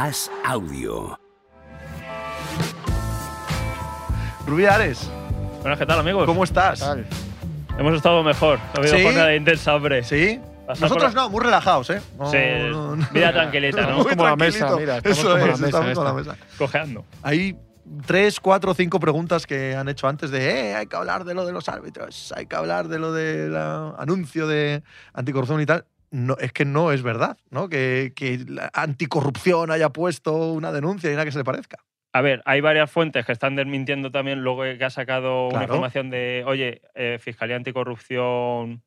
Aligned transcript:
As 0.00 0.30
Audio. 0.46 1.18
Rubiares, 4.46 5.10
Bueno, 5.60 5.76
¿qué 5.76 5.84
tal, 5.84 5.98
amigos? 6.00 6.24
¿cómo 6.24 6.42
estás? 6.44 6.82
Hemos 7.78 7.94
estado 7.96 8.22
mejor. 8.22 8.58
Ha 8.74 8.78
habido 8.78 8.96
¿Sí? 8.96 9.02
jornada 9.02 9.34
intensa, 9.36 9.74
hombre. 9.74 10.02
¿Sí? 10.02 10.40
Nosotros 10.68 11.12
por- 11.12 11.14
no, 11.14 11.28
muy 11.28 11.44
relajados, 11.44 11.90
¿eh? 11.90 12.00
No, 12.18 12.30
Sí, 12.30 12.38
no, 12.70 12.96
no. 12.96 13.06
vida 13.12 13.30
tranquilita, 13.30 13.82
¿no? 13.88 13.96
Muy 13.98 14.06
como 14.06 14.24
la 14.24 14.36
mesa, 14.36 14.74
mira, 14.74 14.96
estamos 14.96 15.18
Eso 15.18 15.28
como 15.32 15.46
la 15.46 15.52
es, 15.52 15.60
mesa 15.60 15.66
estamos 15.66 15.94
con 15.94 16.04
la 16.04 16.20
esta. 16.20 16.32
mesa. 16.32 16.46
Cojeando. 16.56 17.04
Hay 17.22 17.58
tres, 18.06 18.40
cuatro, 18.40 18.72
cinco 18.72 19.00
preguntas 19.00 19.46
que 19.46 19.74
han 19.76 19.88
hecho 19.90 20.08
antes 20.08 20.30
de, 20.30 20.70
eh, 20.70 20.74
hay 20.76 20.86
que 20.86 20.96
hablar 20.96 21.24
de 21.24 21.34
lo 21.34 21.44
de 21.44 21.52
los 21.52 21.68
árbitros, 21.68 22.32
hay 22.34 22.46
que 22.46 22.56
hablar 22.56 22.88
de 22.88 22.98
lo 22.98 23.12
del 23.12 23.54
anuncio 23.54 24.46
de 24.46 24.82
anticorrupción 25.12 25.60
y 25.60 25.66
tal. 25.66 25.84
No, 26.10 26.36
es 26.40 26.52
que 26.52 26.64
no 26.64 26.90
es 26.92 27.02
verdad, 27.02 27.38
¿no? 27.50 27.68
Que, 27.68 28.12
que 28.16 28.38
la 28.48 28.70
anticorrupción 28.74 29.70
haya 29.70 29.90
puesto 29.90 30.52
una 30.52 30.72
denuncia 30.72 31.08
y 31.08 31.12
nada 31.12 31.24
que 31.24 31.32
se 31.32 31.38
le 31.38 31.44
parezca. 31.44 31.78
A 32.12 32.20
ver, 32.22 32.42
hay 32.44 32.60
varias 32.60 32.90
fuentes 32.90 33.24
que 33.24 33.30
están 33.30 33.54
desmintiendo 33.54 34.10
también 34.10 34.40
luego 34.42 34.62
que 34.62 34.84
ha 34.84 34.90
sacado 34.90 35.46
una 35.46 35.58
información 35.66 36.10
de, 36.10 36.42
oye, 36.44 36.82
eh, 36.96 37.18
Fiscalía 37.20 37.54
Anticorrupción 37.54 38.82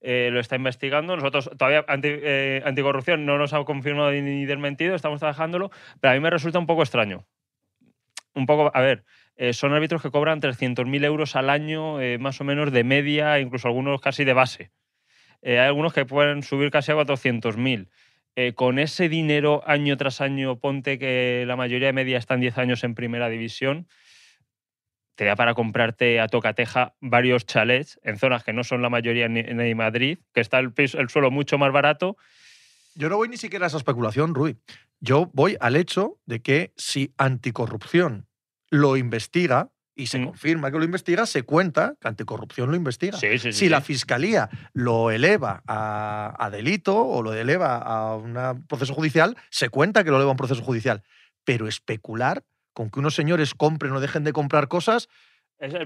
eh, 0.00 0.30
lo 0.32 0.40
está 0.40 0.56
investigando. 0.56 1.14
Nosotros 1.14 1.48
todavía 1.56 1.84
anti- 1.86 2.08
eh, 2.10 2.62
Anticorrupción 2.66 3.24
no 3.24 3.38
nos 3.38 3.52
ha 3.52 3.62
confirmado 3.64 4.10
ni 4.10 4.44
desmentido, 4.44 4.96
estamos 4.96 5.20
trabajándolo, 5.20 5.70
pero 6.00 6.10
a 6.10 6.14
mí 6.14 6.20
me 6.20 6.30
resulta 6.30 6.58
un 6.58 6.66
poco 6.66 6.82
extraño. 6.82 7.24
Un 8.34 8.46
poco, 8.46 8.72
a 8.74 8.80
ver, 8.80 9.04
son 9.52 9.72
árbitros 9.72 10.02
que 10.02 10.10
cobran 10.10 10.40
300.000 10.40 11.04
euros 11.04 11.36
al 11.36 11.50
año, 11.50 11.98
más 12.18 12.40
o 12.40 12.44
menos 12.44 12.72
de 12.72 12.82
media, 12.82 13.38
incluso 13.38 13.68
algunos 13.68 14.00
casi 14.00 14.24
de 14.24 14.32
base. 14.32 14.72
Eh, 15.44 15.60
hay 15.60 15.66
algunos 15.66 15.92
que 15.92 16.06
pueden 16.06 16.42
subir 16.42 16.70
casi 16.70 16.90
a 16.90 16.94
400.000. 16.96 17.88
Eh, 18.34 18.54
con 18.54 18.78
ese 18.78 19.10
dinero 19.10 19.62
año 19.66 19.96
tras 19.98 20.22
año, 20.22 20.58
ponte 20.58 20.98
que 20.98 21.44
la 21.46 21.54
mayoría 21.54 21.88
de 21.88 21.92
media 21.92 22.18
están 22.18 22.40
10 22.40 22.56
años 22.58 22.82
en 22.82 22.94
primera 22.94 23.28
división, 23.28 23.86
te 25.14 25.26
da 25.26 25.36
para 25.36 25.54
comprarte 25.54 26.18
a 26.18 26.28
tocateja 26.28 26.94
varios 27.00 27.46
chalets 27.46 28.00
en 28.02 28.18
zonas 28.18 28.42
que 28.42 28.52
no 28.52 28.64
son 28.64 28.82
la 28.82 28.88
mayoría 28.88 29.28
ni, 29.28 29.74
Madrid, 29.74 30.18
que 30.32 30.40
está 30.40 30.58
el, 30.58 30.72
el 30.76 31.08
suelo 31.10 31.30
mucho 31.30 31.58
más 31.58 31.70
barato. 31.70 32.16
Yo 32.96 33.08
no 33.08 33.18
voy 33.18 33.28
ni 33.28 33.36
siquiera 33.36 33.66
a 33.66 33.68
esa 33.68 33.76
especulación, 33.76 34.34
Rui. 34.34 34.56
Yo 34.98 35.30
voy 35.34 35.56
al 35.60 35.76
hecho 35.76 36.18
de 36.24 36.40
que 36.40 36.72
si 36.76 37.12
anticorrupción 37.18 38.26
lo 38.70 38.96
investiga 38.96 39.73
y 39.96 40.06
se 40.08 40.18
Mm. 40.18 40.24
confirma 40.26 40.70
que 40.70 40.78
lo 40.78 40.84
investiga, 40.84 41.24
se 41.26 41.42
cuenta 41.44 41.94
que 42.00 42.08
anticorrupción 42.08 42.70
lo 42.70 42.76
investiga. 42.76 43.16
Sí, 43.18 43.28
sí, 43.38 43.52
sí. 43.52 43.52
si 43.52 43.68
la 43.68 43.80
fiscalía 43.80 44.48
lo 44.72 45.10
eleva 45.10 45.62
a, 45.66 46.34
a 46.38 46.50
delito 46.50 46.96
o 47.06 47.22
lo 47.22 47.32
eleva 47.32 47.76
a 47.78 48.16
un 48.16 48.64
proceso 48.66 48.92
judicial, 48.94 49.36
se 49.50 49.68
cuenta 49.68 50.02
que 50.04 50.10
lo 50.10 50.16
eleva 50.16 50.30
a 50.30 50.32
un 50.32 50.36
proceso 50.38 50.62
judicial. 50.62 51.02
Pero 51.44 51.68
especular 51.68 52.42
con 52.72 52.90
que 52.90 52.98
unos 52.98 53.14
señores 53.14 53.54
compren 53.54 53.92
o 53.92 54.00
dejen 54.00 54.24
de 54.24 54.32
comprar 54.32 54.66
cosas, 54.68 55.08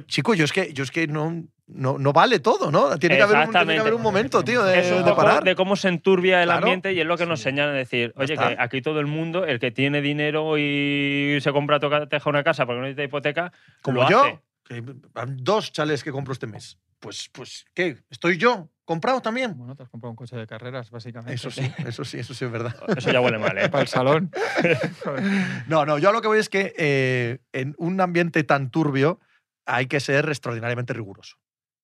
chico, 0.06 0.34
yo 0.34 0.44
es 0.44 0.52
que, 0.52 0.72
yo 0.72 0.82
es 0.82 0.90
que 0.90 1.06
no, 1.06 1.44
no, 1.66 1.98
no 1.98 2.12
vale 2.12 2.38
todo, 2.40 2.70
¿no? 2.70 2.98
Tiene 2.98 3.16
que, 3.16 3.22
haber 3.22 3.46
un, 3.46 3.52
tiene 3.52 3.74
que 3.74 3.80
haber 3.80 3.94
un 3.94 4.02
momento, 4.02 4.42
tío, 4.42 4.64
de, 4.64 4.80
es 4.80 4.90
un 4.90 5.04
de 5.04 5.12
parar. 5.12 5.44
de 5.44 5.54
cómo 5.54 5.76
se 5.76 5.88
enturbia 5.88 6.42
el 6.42 6.48
Claro. 6.48 6.64
ambiente 6.64 6.92
y 6.92 7.00
es 7.00 7.06
lo 7.06 7.16
que 7.16 7.26
nos 7.26 7.40
Sí. 7.40 7.44
señalan 7.44 7.74
decir, 7.74 8.12
oye, 8.16 8.36
que 8.36 8.56
aquí 8.58 8.80
todo 8.82 9.00
el 9.00 9.06
mundo, 9.06 9.44
el 9.44 9.58
que 9.60 9.70
tiene 9.70 10.00
dinero 10.00 10.56
y 10.58 11.38
se 11.40 11.52
compra 11.52 11.76
a 11.76 11.80
tocateja 11.80 12.28
una 12.30 12.42
casa 12.42 12.66
porque 12.66 12.76
no 12.78 12.82
necesita 12.82 13.04
hipoteca, 13.04 13.52
Como 13.82 14.02
lo 14.02 14.10
yo, 14.10 14.20
hace. 14.24 14.40
que 14.64 14.82
van 15.12 15.36
dos 15.42 15.72
chales 15.72 16.02
que 16.02 16.10
compro 16.12 16.32
este 16.32 16.46
mes. 16.46 16.78
Pues, 16.98 17.28
pues, 17.32 17.64
¿qué? 17.74 17.96
¿Estoy 18.10 18.38
yo? 18.38 18.68
¿Comprado 18.84 19.20
también? 19.20 19.56
Bueno, 19.56 19.76
te 19.76 19.84
has 19.84 19.88
comprado 19.88 20.10
un 20.10 20.16
coche 20.16 20.34
de 20.34 20.46
carreras, 20.48 20.90
básicamente. 20.90 21.34
Eso 21.34 21.50
sí, 21.50 21.70
eso 21.86 22.04
sí, 22.04 22.18
eso 22.18 22.34
sí 22.34 22.44
es 22.46 22.50
verdad. 22.50 22.74
Eso 22.96 23.12
ya 23.12 23.20
huele 23.20 23.38
mal, 23.38 23.56
¿eh? 23.56 23.68
Para 23.70 23.82
el 23.82 23.88
salón. 23.88 24.30
No, 25.68 25.84
no, 25.86 25.98
yo 25.98 26.08
a 26.08 26.12
lo 26.12 26.20
que 26.22 26.28
voy 26.28 26.38
es 26.38 26.48
que 26.48 26.74
eh, 26.76 27.38
en 27.52 27.74
un 27.78 28.00
ambiente 28.00 28.42
tan 28.44 28.70
turbio 28.70 29.20
hay 29.68 29.86
que 29.86 30.00
ser 30.00 30.28
extraordinariamente 30.28 30.92
riguroso. 30.92 31.36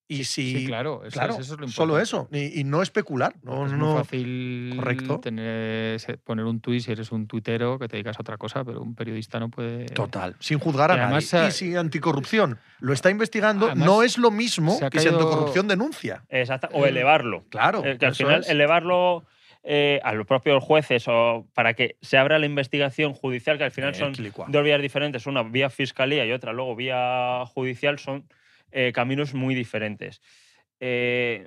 Y 0.06 0.25
si. 0.25 0.53
sí, 0.53 0.67
claro. 0.67 1.03
Eso, 1.05 1.15
claro, 1.15 1.34
es, 1.34 1.41
eso 1.41 1.55
es 1.55 1.61
lo 1.61 1.69
solo 1.69 1.99
eso. 1.99 2.28
Y, 2.31 2.61
y 2.61 2.65
no 2.65 2.83
especular. 2.83 3.34
No, 3.43 3.65
es 3.65 3.72
no, 3.72 3.95
muy 3.95 3.99
fácil 4.03 4.72
Correcto. 4.77 5.21
tener, 5.21 5.99
poner 6.25 6.44
un 6.44 6.61
tuit 6.61 6.83
si 6.83 6.93
eres 6.93 7.11
un 7.11 7.27
tuitero 7.27 7.78
que 7.78 7.89
te 7.89 7.97
dedicas 7.97 8.19
a 8.19 8.21
otra 8.21 8.37
cosa, 8.37 8.65
pero 8.65 8.83
un 8.83 8.94
periodista 8.94 9.41
no 9.41 9.49
puede. 9.49 9.87
Total, 9.87 10.37
sin 10.41 10.59
juzgar 10.59 10.91
a 10.91 10.97
Y 10.97 11.00
además 11.00 11.33
nadie. 11.33 11.49
Y 11.49 11.53
si 11.53 11.77
anticorrupción 11.77 12.59
lo 12.81 12.93
está 12.93 13.09
investigando, 13.09 13.67
Además, 13.67 13.87
no 13.87 14.03
es 14.03 14.19
lo 14.19 14.31
mismo 14.31 14.78
que 14.91 15.00
si 15.00 15.09
anticorrupción 15.09 15.69
denuncia. 15.69 16.23
Exacto. 16.28 16.69
O 16.73 16.84
elevarlo. 16.84 17.44
Claro. 17.49 17.83
Eh, 17.84 17.97
que 17.97 18.05
al 18.05 18.15
final 18.15 18.41
es. 18.41 18.50
elevarlo 18.50 19.25
eh, 19.67 19.99
a 20.03 20.13
los 20.13 20.27
propios 20.27 20.63
jueces 20.63 21.09
o 21.09 21.49
para 21.55 21.73
que 21.73 21.97
se 22.03 22.19
abra 22.19 22.39
la 22.39 22.45
investigación 22.45 23.15
judicial, 23.15 23.57
que 23.57 23.65
al 23.65 23.71
final 23.71 23.95
son 23.95 24.13
dos 24.13 24.65
vías 24.65 24.83
diferentes, 24.83 25.27
una 25.27 25.43
vía 25.43 25.71
fiscalía 25.71 26.27
y 26.27 26.33
otra 26.33 26.53
luego 26.53 26.77
vía 26.77 27.45
judicial, 27.47 27.99
son 27.99 28.29
eh, 28.73 28.93
caminos 28.93 29.33
muy 29.33 29.55
diferentes. 29.55 30.21
Eh, 30.81 31.47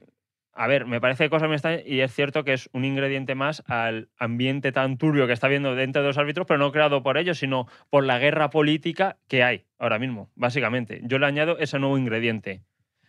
a 0.51 0.65
ver, 0.65 0.87
me 0.87 0.99
parece 0.99 1.25
que 1.25 1.29
cosas 1.29 1.47
me 1.47 1.55
están 1.55 1.81
y 1.85 1.99
es 1.99 2.11
cierto 2.11 2.43
que 2.43 2.53
es 2.53 2.67
un 2.73 2.85
ingrediente 2.85 3.35
más 3.35 3.63
al 3.67 4.09
ambiente 4.17 4.71
tan 4.71 4.97
turbio 4.97 5.27
que 5.27 5.33
está 5.33 5.45
habiendo 5.45 5.75
dentro 5.75 6.01
de 6.01 6.07
los 6.07 6.17
árbitros, 6.17 6.47
pero 6.47 6.57
no 6.57 6.71
creado 6.71 7.03
por 7.03 7.19
ellos, 7.19 7.37
sino 7.37 7.67
por 7.91 8.03
la 8.03 8.17
guerra 8.17 8.49
política 8.49 9.17
que 9.27 9.43
hay 9.43 9.65
ahora 9.77 9.99
mismo, 9.99 10.31
básicamente. 10.33 11.01
Yo 11.03 11.19
le 11.19 11.27
añado 11.27 11.59
ese 11.59 11.77
nuevo 11.77 11.99
ingrediente. 11.99 12.63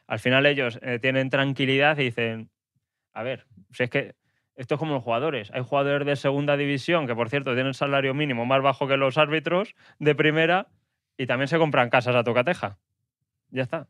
Al 0.07 0.19
final 0.19 0.45
ellos 0.45 0.79
eh, 0.83 0.99
tienen 1.01 1.31
tranquilidad 1.31 1.97
y 1.97 2.05
dicen, 2.05 2.51
a 3.15 3.23
ver, 3.23 3.47
si 3.73 3.85
es 3.85 3.91
que 3.91 4.15
esto 4.59 4.75
es 4.75 4.79
como 4.79 4.93
los 4.93 5.05
jugadores. 5.05 5.53
Hay 5.55 5.63
jugadores 5.63 6.05
de 6.05 6.17
segunda 6.17 6.57
división 6.57 7.07
que, 7.07 7.15
por 7.15 7.31
cierto, 7.31 7.55
tienen 7.55 7.75
salario 7.75 8.13
mínimo 8.13 8.45
más 8.45 8.61
bajo 8.61 8.89
que 8.89 8.97
los 8.97 9.17
árbitros 9.17 9.77
de 10.01 10.17
primera 10.17 10.67
y 11.17 11.27
también 11.27 11.47
se 11.47 11.59
compran 11.59 11.91
casas 11.91 12.17
a 12.17 12.25
tocateja. 12.25 12.77
Ya 13.51 13.63
está. 13.63 13.87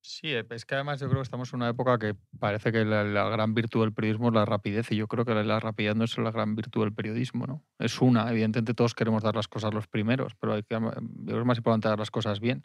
Sí, 0.00 0.32
eh, 0.32 0.46
es 0.50 0.64
que 0.64 0.76
además 0.76 1.00
yo 1.00 1.08
creo 1.08 1.18
que 1.18 1.24
estamos 1.24 1.52
en 1.52 1.58
una 1.58 1.68
época 1.68 1.98
que 1.98 2.14
parece 2.38 2.70
que 2.70 2.84
la, 2.84 3.02
gran 3.02 3.52
virtud 3.52 3.80
del 3.80 3.92
periodismo 3.92 4.28
es 4.28 4.34
la 4.34 4.44
rapidez 4.44 4.92
y 4.92 4.96
yo 4.96 5.08
creo 5.08 5.24
que 5.24 5.34
la, 5.34 5.42
la 5.42 5.58
rapidez 5.58 5.96
no 5.96 6.04
es 6.04 6.16
la 6.18 6.30
gran 6.30 6.54
virtud 6.54 6.82
del 6.82 6.94
periodismo, 6.94 7.48
¿no? 7.48 7.64
Es 7.80 8.00
una, 8.00 8.30
evidentemente 8.30 8.74
todos 8.74 8.94
queremos 8.94 9.24
dar 9.24 9.34
las 9.34 9.48
cosas 9.48 9.74
los 9.74 9.88
primeros, 9.88 10.36
pero 10.36 10.54
hay 10.54 10.62
que, 10.62 10.76
yo 10.76 10.80
creo 10.80 11.26
que 11.26 11.40
es 11.40 11.44
más 11.44 11.58
importante 11.58 11.88
dar 11.88 11.98
las 11.98 12.12
cosas 12.12 12.38
bien. 12.38 12.64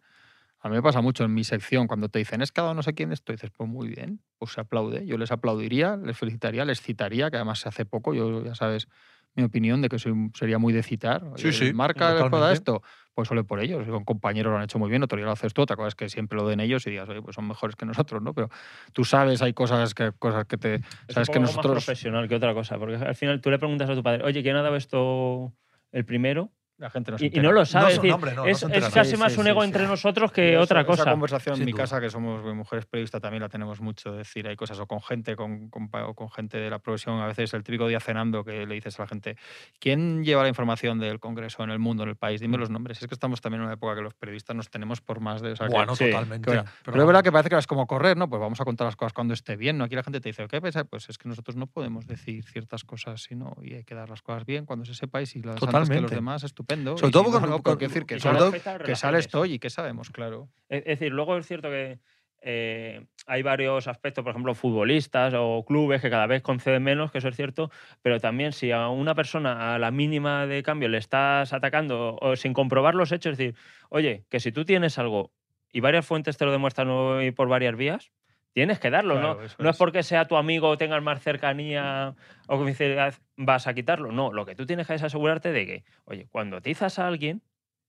A 0.60 0.70
mí 0.70 0.76
me 0.76 0.82
pasa 0.82 1.02
mucho 1.02 1.24
en 1.24 1.34
mi 1.34 1.44
sección 1.44 1.86
cuando 1.88 2.10
te 2.10 2.20
dicen 2.20 2.42
es 2.42 2.52
cada 2.52 2.74
no 2.74 2.82
sé 2.82 2.94
quién 2.94 3.12
esto, 3.12 3.32
dices, 3.32 3.52
pues 3.56 3.70
muy 3.70 3.88
bien, 3.88 4.22
pues 4.38 4.54
se 4.54 4.62
aplaude. 4.62 5.06
Yo 5.06 5.18
les 5.18 5.32
aplaudiría, 5.32 5.96
les 5.98 6.18
felicitaría, 6.18 6.66
les 6.66 6.82
citaría, 6.82 7.30
que 7.30 7.38
además 7.38 7.60
se 7.60 7.70
hace 7.70 7.86
poco, 7.86 8.14
yo 8.14 8.44
ya 8.44 8.56
sabes 8.56 8.88
mi 9.36 9.44
opinión 9.44 9.82
de 9.82 9.90
que 9.90 10.00
soy, 10.00 10.14
sería 10.34 10.58
muy 10.58 10.74
de 10.74 10.82
citar. 10.82 11.22
Sí, 11.36 11.52
sí, 11.52 11.74
Marca 11.74 12.16
totalmente. 12.18 12.54
esto, 12.54 12.82
pues 13.14 13.28
solo 13.28 13.46
por 13.46 13.60
ellos. 13.60 13.86
Son 13.86 14.06
compañeros 14.06 14.52
lo 14.52 14.58
han 14.58 14.64
hecho 14.64 14.80
muy 14.80 14.90
bien, 14.90 15.04
otro 15.04 15.18
día 15.18 15.26
lo 15.26 15.34
haces 15.34 15.54
tú, 15.54 15.62
otra 15.62 15.76
cosa 15.76 15.90
es 15.90 15.96
que 15.96 16.10
siempre 16.10 16.38
lo 16.38 16.48
den 16.48 16.62
ellos 16.62 16.88
y 16.88 16.92
digas, 16.92 17.10
oye, 17.10 17.22
pues 17.22 17.36
son 17.36 17.48
mejores 17.48 17.76
que 17.76 17.86
nosotros, 17.86 18.22
¿no? 18.22 18.34
Pero 18.34 18.50
tú 18.94 19.04
sabes, 19.04 19.42
hay 19.42 19.54
cosas 19.54 19.94
que, 19.94 20.14
cosas 20.14 20.46
que 20.46 20.58
te. 20.58 20.76
Es 20.76 21.16
Sabes 21.16 21.30
un 21.30 21.34
que 21.36 21.40
poco 21.40 21.40
más 21.42 21.56
nosotros. 21.58 21.86
profesional 21.86 22.28
que 22.30 22.36
otra 22.36 22.54
cosa, 22.54 22.78
porque 22.80 22.96
al 22.96 23.16
final 23.16 23.42
tú 23.42 23.52
le 23.52 23.60
preguntas 23.60 23.90
a 23.90 23.96
tu 23.96 24.04
padre, 24.04 24.24
oye, 24.24 24.42
¿quién 24.42 24.56
ha 24.56 24.62
dado 24.62 24.78
esto 24.78 25.54
el 25.92 26.06
primero? 26.06 26.52
La 26.78 26.90
gente 26.90 27.10
no 27.12 27.18
se 27.18 27.28
Y, 27.28 27.30
no 27.40 27.54
lo 27.54 27.66
sabe. 27.66 27.86
No, 27.86 27.90
es 27.90 27.96
no, 27.98 28.02
decir, 28.02 28.14
hombre, 28.14 28.32
no, 28.36 28.44
no 28.44 28.48
es, 28.48 28.66
casi 28.94 29.12
Sí, 29.12 29.18
más 29.18 29.32
sí, 29.32 29.40
un 29.40 29.48
ego 29.48 29.62
sí. 29.62 29.66
entre 29.68 29.88
nosotros 29.88 30.30
que 30.34 30.54
Esa- 30.56 30.62
otra 30.62 30.82
Esa 30.82 30.88
cosa. 30.88 31.12
conversación 31.12 31.56
Sin 31.56 31.62
en 31.62 31.66
mi 31.68 31.72
duda. 31.72 31.84
casa, 31.84 32.02
que 32.02 32.10
somos 32.10 32.44
mi 32.44 32.54
mujer 32.54 32.80
es 32.80 32.86
periodista, 32.86 33.22
también 33.22 33.42
la 33.44 33.48
tenemos 33.48 33.80
mucho. 33.80 34.10
Es 34.12 34.18
decir, 34.28 34.46
hay 34.46 34.58
cosas 34.58 34.78
o 34.80 34.86
con 34.86 35.02
gente, 35.02 35.38
con, 35.38 35.70
con, 35.70 35.90
o 35.94 36.14
con 36.14 36.30
gente 36.30 36.58
de 36.58 36.70
la 36.70 36.80
profesión. 36.80 37.22
A 37.22 37.28
veces 37.28 37.54
el 37.54 37.64
típico 37.64 37.88
día 37.88 38.02
cenando 38.02 38.44
que 38.44 38.66
le 38.66 38.76
dices 38.76 39.00
a 39.00 39.04
la 39.04 39.08
gente, 39.08 39.38
¿quién 39.80 40.26
lleva 40.26 40.44
la 40.44 40.50
información 40.50 41.00
del 41.00 41.22
Congreso 41.22 41.64
en 41.64 41.70
el 41.70 41.80
mundo, 41.80 42.04
en 42.04 42.10
el 42.10 42.18
país? 42.18 42.42
Dime 42.42 42.58
los 42.58 42.70
nombres. 42.70 43.02
Es 43.02 43.08
que 43.08 43.16
estamos 43.16 43.40
también 43.40 43.62
en 43.62 43.68
una 43.68 43.76
época 43.76 43.96
que 43.96 44.02
los 44.02 44.14
periodistas 44.14 44.54
nos 44.56 44.70
tenemos 44.70 45.00
por 45.00 45.22
más 45.22 45.42
de. 45.42 45.54
o 45.54 45.56
sea, 45.56 45.68
Bueno, 45.68 45.96
totalmente. 45.96 46.52
que- 46.52 46.62
pero, 46.84 47.00
es 47.00 47.08
verdad 47.08 47.24
que 47.24 47.32
parece 47.32 47.50
que 47.50 47.58
es 47.58 47.68
como 47.68 47.88
correr, 47.88 48.18
¿no? 48.18 48.28
Pues 48.28 48.42
vamos 48.42 48.60
a 48.60 48.66
contar 48.66 48.84
las 48.84 48.98
cosas 48.98 49.14
cuando 49.14 49.34
esté 49.34 49.56
bien, 49.56 49.78
¿no? 49.78 49.86
Aquí 49.86 49.96
la 49.96 50.04
gente 50.04 50.20
te 50.20 50.28
dice, 50.28 50.46
¿qué 50.50 50.60
pasa? 50.60 50.84
Pues 50.84 51.08
es 51.08 51.18
que 51.18 51.30
nosotros 51.30 51.56
no 51.56 51.68
podemos 51.68 52.06
decir 52.06 52.44
ciertas 52.44 52.84
cosas, 52.84 53.22
sino 53.24 53.56
y 53.64 53.76
hay 53.76 53.86
que 53.86 53.96
dar 53.96 54.10
las 54.10 54.22
cosas 54.22 54.46
bien 54.46 54.66
cuando 54.66 54.84
se 54.84 54.94
sepa 54.94 55.22
y 55.22 55.26
si 55.26 55.40
las 55.42 55.52
antes 55.56 55.62
que 55.62 55.66
los 55.72 55.72
Totalmente. 55.88 56.16
demás, 56.16 56.44
estupendo. 56.44 56.65
Sobre 56.98 57.10
y 57.10 57.12
todo 57.12 57.24
porque- 57.32 57.48
no, 57.48 57.62
porque- 57.62 57.78
quiero 57.78 57.94
decir 57.94 58.06
que 58.06 58.20
sobre 58.20 58.38
todo 58.38 58.52
sale, 58.96 59.20
que 59.28 59.48
y 59.54 59.60
que 59.60 59.70
sabemos, 59.70 60.10
claro. 60.10 60.50
Es 60.70 60.80
es 60.80 61.00
decir, 61.00 61.12
luego 61.12 61.38
es 61.38 61.48
cierto 61.48 61.70
que 61.70 62.00
eh, 62.48 63.04
hay 63.26 63.42
varios 63.42 63.88
aspectos, 63.88 64.24
por 64.24 64.30
ejemplo, 64.32 64.54
futbolistas 64.54 65.34
o 65.36 65.66
clubes 65.66 66.00
que 66.02 66.12
cada 66.12 66.28
vez 66.28 66.44
conceden 66.44 66.84
menos, 66.84 67.12
que 67.12 67.18
eso 67.18 67.30
es 67.30 67.36
cierto, 67.36 67.72
pero 68.04 68.20
también 68.20 68.52
si 68.52 68.72
a 68.72 68.88
una 68.90 69.16
persona 69.16 69.74
a 69.74 69.80
la 69.80 69.90
mínima 69.90 70.46
de 70.46 70.62
cambio 70.62 70.88
le 70.88 71.00
estás 71.00 71.54
atacando 71.54 72.18
o 72.22 72.36
sin 72.36 72.54
comprobar 72.54 72.94
los 72.94 73.12
hechos, 73.12 73.32
es 73.32 73.38
decir, 73.40 73.56
oye, 73.90 74.26
que 74.30 74.40
si 74.40 74.52
tú 74.52 74.64
tienes 74.64 75.00
algo 75.00 75.32
y 75.72 75.80
varias 75.80 76.06
fuentes 76.06 76.38
te 76.38 76.46
lo 76.46 76.52
demuestran 76.52 76.88
hoy 76.90 77.32
por 77.32 77.48
varias 77.48 77.76
vías, 77.76 78.12
tienes 78.56 78.80
que 78.80 78.90
darlo, 78.90 79.16
Claro, 79.16 79.42
¿no? 79.42 79.48
No 79.60 79.70
es 79.70 79.78
porque 79.78 80.02
sea 80.02 80.26
tu 80.26 80.38
amigo 80.38 80.70
o 80.70 80.78
tengas 80.78 81.04
más 81.04 81.22
cercanía 81.22 82.16
o 82.48 82.56
confidencialidad 82.56 83.14
vas 83.36 83.68
a 83.68 83.74
quitarlo, 83.74 84.14
no, 84.14 84.32
lo 84.32 84.46
que 84.46 84.56
tú 84.56 84.66
tienes 84.66 84.88
que 84.88 84.94
es 84.94 85.04
asegurarte 85.04 85.52
de 85.52 85.66
que, 85.66 85.84
oye, 86.06 86.28
cuando 86.32 86.56
atizas 86.56 86.98
a 86.98 87.06
alguien, 87.06 87.42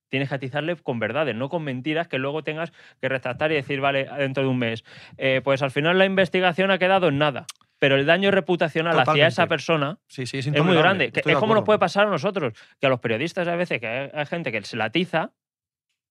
tienes 0.09 0.29
que 0.29 0.35
atizarle 0.35 0.75
con 0.75 0.99
verdades, 0.99 1.37
no 1.37 1.49
con 1.49 1.63
mentiras 1.63 2.09
que 2.09 2.19
luego 2.19 2.43
tengas 2.43 2.73
que 3.01 3.09
retractar 3.09 3.53
y 3.53 3.55
decir, 3.55 3.81
vale, 3.81 4.09
dentro 4.19 4.43
de 4.43 4.49
un 4.49 4.59
mes. 4.59 4.85
Eh, 5.19 5.41
pues 5.43 5.63
al 5.63 5.71
final 5.71 5.99
la 5.99 6.05
investigación 6.05 6.73
ha 6.73 6.79
quedado 6.79 7.09
en 7.09 7.19
nada. 7.19 7.47
pero 7.79 7.95
el 7.95 8.05
daño 8.05 8.33
reputacional 8.33 8.99
hacia 8.99 9.29
esa 9.29 9.47
persona 9.47 9.99
Sí, 10.09 10.27
sí, 10.27 10.39
es 10.39 10.49
es 10.49 10.65
muy 10.65 10.77
grande. 10.77 11.13
Que 11.13 11.31
es 11.31 11.39
como 11.39 11.55
nos 11.55 11.63
puede 11.63 11.79
pasar 11.79 12.09
a 12.09 12.11
nosotros, 12.11 12.55
que 12.81 12.87
a 12.87 12.91
los 12.91 12.99
periodistas 12.99 13.47
a 13.47 13.55
veces, 13.55 13.79
que 13.79 13.87
hay, 13.87 14.11
hay 14.13 14.27
gente 14.27 14.51
que 14.51 14.63
se 14.63 14.77
latiza 14.77 15.31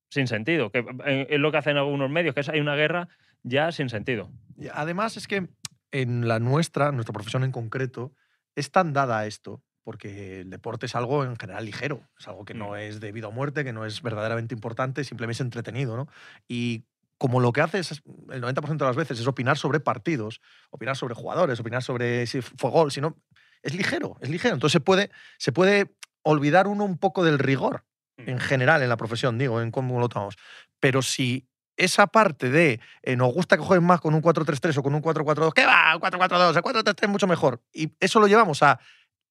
sin 0.10 0.28
sentido, 0.28 0.72
que 0.72 0.86
eh, 1.06 1.28
es 1.30 1.40
lo 1.40 1.52
que 1.52 1.58
hacen 1.58 1.76
algunos 1.76 2.10
medios, 2.10 2.34
que 2.34 2.40
es 2.40 2.48
hay 2.48 2.62
una 2.62 2.76
guerra 2.76 3.10
ya 3.44 3.72
sin 3.74 3.90
sentido. 3.90 4.30
Además, 4.74 5.18
es 5.18 5.28
que 5.28 5.48
en 5.92 6.28
la 6.28 6.40
nuestra, 6.40 6.92
nuestra 6.92 7.14
profesión 7.14 7.44
en 7.44 7.52
concreto, 7.52 8.14
es 8.56 8.72
tan 8.72 8.94
dada 8.94 9.20
a 9.20 9.26
esto, 9.26 9.64
porque 9.84 10.42
el 10.42 10.50
deporte 10.50 10.88
es 10.88 10.96
algo 10.96 11.24
en 11.24 11.36
general 11.38 11.66
ligero, 11.66 12.10
es 12.20 12.28
algo 12.28 12.46
que 12.46 12.54
no 12.54 12.72
Mm. 12.72 12.76
es 12.78 13.00
de 13.00 13.12
vida 13.12 13.28
o 13.28 13.32
muerte, 13.32 13.64
que 13.64 13.74
no 13.74 13.86
es 13.86 14.02
verdaderamente 14.02 14.56
importante, 14.56 15.04
simplemente 15.04 15.38
es 15.38 15.42
entretenido, 15.42 15.96
¿no? 15.96 16.08
Y 16.48 16.86
como 17.18 17.40
lo 17.40 17.54
que 17.54 17.62
haces 17.62 17.92
es- 17.92 18.04
el 18.32 18.42
90% 18.42 18.86
de 18.86 18.90
las 18.90 18.98
veces 18.98 19.20
es 19.20 19.28
opinar 19.28 19.58
sobre 19.58 19.80
partidos, 19.80 20.42
opinar 20.70 20.98
sobre 20.98 21.16
jugadores, 21.16 21.60
opinar 21.60 21.82
sobre 21.84 22.28
si 22.28 22.42
fue 22.42 22.72
gol, 22.72 22.92
si 22.92 23.00
no, 23.00 23.16
es 23.62 23.74
ligero, 23.76 24.18
es 24.22 24.30
ligero. 24.30 24.56
Entonces 24.56 24.74
se 24.74 24.80
puede, 24.82 25.12
se 25.38 25.52
puede 25.52 25.96
olvidar 26.24 26.68
uno 26.68 26.84
un 26.84 26.98
poco 26.98 27.24
del 27.24 27.40
rigor 27.40 27.86
en 28.18 28.40
general 28.40 28.82
en 28.82 28.90
la 28.90 28.98
profesión, 28.98 29.38
digo, 29.38 29.62
en 29.62 29.72
cómo 29.72 30.00
lo 30.00 30.10
tomamos. 30.10 30.36
Pero 30.80 31.02
si 31.02 31.48
esa 31.78 32.08
parte 32.08 32.50
de 32.50 32.80
eh, 33.04 33.16
nos 33.16 33.34
gusta 33.34 33.58
que 33.58 33.64
jueguen 33.64 33.86
más 33.86 34.02
con 34.02 34.14
un 34.14 34.22
4-3-3 34.22 34.78
o 34.78 34.84
con 34.84 34.96
un 34.96 35.02
4-4-2, 35.02 35.54
¿qué 35.54 35.66
va? 35.66 35.96
Un 35.96 36.02
4-4-2, 36.02 36.56
el 36.56 36.64
4-3-3 36.64 36.96
es 37.04 37.10
mucho 37.10 37.28
mejor. 37.28 37.62
Y 37.74 37.92
eso 38.00 38.20
lo 38.20 38.28
llevamos 38.28 38.64
a 38.64 38.80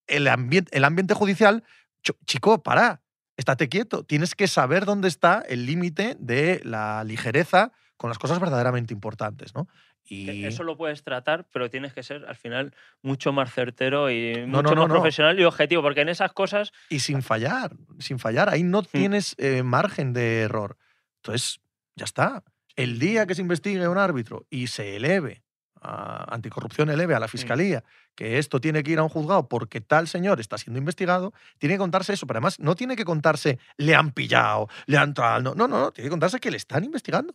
el, 0.07 0.29
ambiente, 0.29 0.77
el 0.77 0.85
ambiente 0.85 1.15
judicial. 1.15 1.65
Ch- 2.05 2.17
Chico, 2.27 2.63
para, 2.63 3.01
estate 3.37 3.69
quieto. 3.69 4.05
Tienes 4.05 4.35
que 4.35 4.47
saber 4.47 4.85
dónde 4.85 5.09
está 5.09 5.43
el 5.49 5.65
límite 5.67 6.17
de 6.19 6.61
la 6.65 7.03
ligereza 7.05 7.73
con 7.97 8.11
las 8.11 8.19
cosas 8.19 8.41
verdaderamente 8.41 8.93
importantes, 8.93 9.55
¿no? 9.55 9.67
Y 10.07 10.45
Eso 10.45 10.65
lo 10.65 10.77
puedes 10.77 11.03
tratar, 11.03 11.47
pero 11.51 11.71
tienes 11.71 11.95
que 11.95 12.03
ser 12.03 12.27
al 12.29 12.37
final 12.37 12.75
mucho 13.01 13.33
más 13.33 13.51
certero 13.55 14.11
y 14.11 14.35
No, 14.47 14.59
mucho 14.59 14.75
no, 14.75 14.83
no, 14.83 14.89
más 14.89 14.91
profesional 14.91 15.41
y 15.41 15.45
objetivo, 15.45 15.81
porque 15.81 16.03
en 16.03 16.11
esas 16.11 16.31
cosas 16.35 16.73
y 16.91 16.99
sin 16.99 17.23
fallar, 17.23 17.75
sin 18.01 18.19
fallar. 18.19 18.51
Ahí 18.51 18.65
no 18.65 18.83
tienes 18.83 19.35
eh, 19.39 19.63
margen 19.63 20.13
de 20.13 20.43
error. 20.43 20.77
Entonces, 21.23 21.61
ya 21.97 22.05
está. 22.05 22.43
El 22.77 22.99
día 22.99 23.27
que 23.27 23.35
se 23.35 23.43
investigue 23.43 23.87
un 23.89 23.99
árbitro 23.99 24.47
y 24.51 24.67
se 24.67 24.97
eleve, 24.97 25.43
a 25.81 26.33
anticorrupción 26.35 26.89
eleve 26.91 27.15
a 27.15 27.21
la 27.21 27.29
fiscalía, 27.29 27.85
que 28.15 28.39
esto 28.39 28.61
tiene 28.61 28.83
que 28.83 28.93
ir 28.93 28.99
a 28.99 29.03
un 29.03 29.09
juzgado 29.11 29.49
porque 29.49 29.81
tal 29.81 30.09
señor 30.09 30.41
está 30.41 30.57
siendo 30.59 30.79
investigado, 30.79 31.33
tiene 31.59 31.75
que 31.75 31.79
contarse 31.79 32.15
eso. 32.15 32.27
Pero 32.27 32.39
además, 32.39 32.59
no 32.59 32.75
tiene 32.75 32.97
que 32.97 33.05
contarse 33.05 33.59
le 33.77 33.95
han 33.95 34.11
pillado, 34.13 34.69
le 34.87 34.97
han 34.99 35.13
tal. 35.15 35.43
No, 35.45 35.55
no, 35.55 35.69
no. 35.69 35.93
Tiene 35.93 36.07
que 36.07 36.11
contarse 36.11 36.41
que 36.41 36.51
le 36.51 36.57
están 36.57 36.85
investigando. 36.85 37.33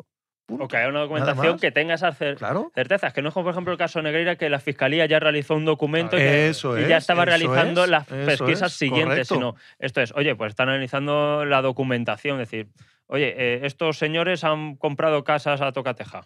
Punto. 0.47 0.63
o 0.63 0.67
que 0.67 0.77
haya 0.77 0.89
una 0.89 1.01
documentación 1.01 1.59
que 1.59 1.69
tenga 1.71 1.93
esas 1.93 2.19
cer- 2.19 2.35
Claro. 2.37 2.71
certezas, 2.73 3.13
que 3.13 3.21
no 3.21 3.27
es 3.27 3.33
como 3.35 3.43
por 3.43 3.51
ejemplo 3.53 3.71
el 3.71 3.77
caso 3.77 4.01
Negreira, 4.01 4.35
que 4.35 4.49
la 4.49 4.59
fiscalía 4.59 5.05
ya 5.05 5.19
realizó 5.19 5.53
un 5.53 5.63
documento 5.63 6.15
y, 6.17 6.21
que- 6.21 6.49
Eso 6.49 6.75
y 6.79 6.87
ya 6.87 6.97
es, 6.97 7.03
estaba 7.03 7.21
eso 7.21 7.29
realizando 7.29 7.83
es, 7.83 7.89
las 7.91 8.07
pesquisas 8.07 8.71
es, 8.71 8.77
siguientes, 8.79 9.27
sino 9.27 9.53
esto 9.77 10.01
es, 10.01 10.11
oye, 10.15 10.35
pues 10.35 10.49
están 10.49 10.69
analizando 10.69 11.45
la 11.45 11.61
documentación, 11.61 12.41
es 12.41 12.49
decir, 12.49 12.67
oye, 13.09 13.33
eh, 13.37 13.59
estos 13.65 13.97
señores 13.97 14.43
han 14.43 14.75
comprado 14.77 15.23
casas 15.23 15.61
a 15.61 15.71
tocateja. 15.71 16.21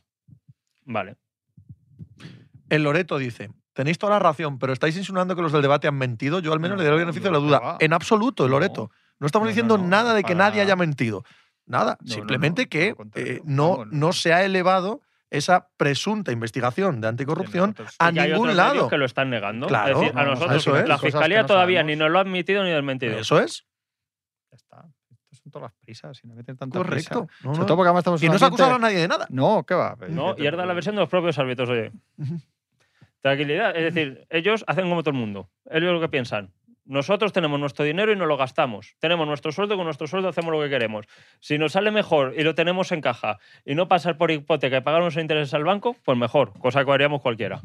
Vale. 0.86 1.16
El 2.70 2.84
Loreto 2.84 3.18
dice, 3.18 3.50
tenéis 3.74 3.98
toda 3.98 4.14
la 4.14 4.20
razón, 4.20 4.60
pero 4.60 4.74
estáis 4.74 4.96
insinuando 4.98 5.36
que 5.36 5.42
los 5.42 5.52
del 5.52 5.62
debate 5.62 5.88
han 5.88 5.96
mentido. 5.98 6.40
Yo 6.40 6.54
al 6.54 6.60
menos 6.60 6.78
No, 6.78 6.84
le 6.84 6.90
doy 6.90 7.00
el 7.00 7.06
beneficio 7.06 7.30
de 7.30 7.34
la 7.34 7.40
duda. 7.40 7.78
En 7.80 7.94
absoluto, 7.94 8.46
el. 8.46 8.52
Loreto. 8.52 8.92
No 9.20 9.26
estamos 9.28 9.46
No, 9.46 9.50
diciendo 9.50 9.78
no, 9.78 9.88
nada 9.88 10.14
de 10.14 10.24
que 10.24 10.36
nadie 10.36 10.62
haya 10.62 10.76
mentido. 10.76 11.24
Nada. 11.66 11.98
Simplemente 12.06 12.64
no, 12.64 12.70
que 12.70 12.96
eh, 13.16 13.42
no, 13.46 13.86
no 13.86 14.12
se 14.12 14.34
ha 14.34 14.44
elevado 14.44 15.02
esa 15.30 15.70
presunta 15.78 16.32
investigación 16.32 17.00
de 17.02 17.08
anticorrupción 17.08 17.76
a 18.00 18.12
Y 18.12 18.20
hay 18.20 18.30
ningún 18.32 18.50
otros 18.50 18.56
lado. 18.58 18.90
que 18.90 18.98
lo 18.98 19.06
están 19.06 19.30
negando. 19.30 19.68
Claro, 19.68 19.94
es 19.96 20.00
decir, 20.02 20.18
a 20.20 20.26
nosotros 20.26 20.58
eso 20.58 20.78
es. 20.78 20.88
la 20.88 20.98
fiscalía 21.00 21.42
no 21.42 21.48
todavía 21.48 21.80
sabemos. 21.80 21.98
ni 21.98 22.00
nos 22.04 22.12
lo 22.12 22.18
ha 22.20 22.22
admitido 22.22 22.64
ni 22.64 22.72
desmentido. 22.72 23.18
Eso 23.18 23.40
es. 23.40 23.66
Ya 24.52 24.56
está. 24.58 24.86
Todas 25.54 25.72
las 25.72 25.74
prisas, 25.86 26.22
tanta 26.58 26.68
Correcto. 26.80 27.28
prisa. 27.28 27.38
No, 27.44 27.50
Sobre 27.54 27.60
no. 27.60 27.66
todo 27.68 27.78
porque 27.78 27.88
además 27.90 28.02
estamos 28.02 28.24
en 28.24 28.26
Y 28.28 28.32
no 28.32 28.40
se 28.40 28.44
ha 28.44 28.48
ambiente- 28.48 28.64
acusado 28.64 28.76
a 28.76 28.80
nadie 28.80 28.98
de 29.02 29.08
nada. 29.08 29.28
No, 29.30 29.64
¿qué 29.64 29.76
va? 29.76 29.96
No, 30.10 30.34
y 30.36 30.48
es 30.48 30.58
da 30.58 30.66
la 30.66 30.74
versión 30.74 30.96
de 30.96 31.02
los 31.02 31.10
propios 31.10 31.38
árbitros, 31.38 31.70
oye. 31.70 31.92
Tranquilidad. 33.22 33.76
Es 33.78 33.94
decir, 33.94 34.26
ellos 34.30 34.64
hacen 34.68 34.90
como 34.90 35.02
todo 35.04 35.12
el 35.12 35.20
mundo. 35.20 35.50
Ellos 35.70 35.94
lo 35.94 36.02
que 36.02 36.10
piensan. 36.10 36.52
Nosotros 36.86 37.32
tenemos 37.32 37.58
nuestro 37.60 37.86
dinero 37.86 38.12
y 38.12 38.16
no 38.18 38.26
lo 38.26 38.36
gastamos. 38.36 38.96
Tenemos 39.00 39.26
nuestro 39.26 39.54
sueldo 39.54 39.76
y 39.76 39.78
con 39.78 39.86
nuestro 39.86 40.08
sueldo 40.08 40.28
hacemos 40.28 40.52
lo 40.52 40.60
que 40.62 40.70
queremos. 40.70 41.06
Si 41.40 41.58
nos 41.58 41.72
sale 41.74 41.92
mejor 41.92 42.34
y 42.38 42.44
lo 42.44 42.56
tenemos 42.56 42.92
en 42.92 43.00
caja 43.00 43.38
y 43.64 43.76
no 43.76 43.88
pasar 43.88 44.18
por 44.18 44.32
hipoteca 44.32 44.78
y 44.78 44.82
pagar 44.82 45.02
nuestros 45.02 45.22
intereses 45.22 45.54
al 45.54 45.64
banco, 45.64 45.96
pues 46.04 46.18
mejor, 46.18 46.52
cosa 46.60 46.84
que 46.84 46.92
haríamos 46.92 47.22
cualquiera. 47.22 47.62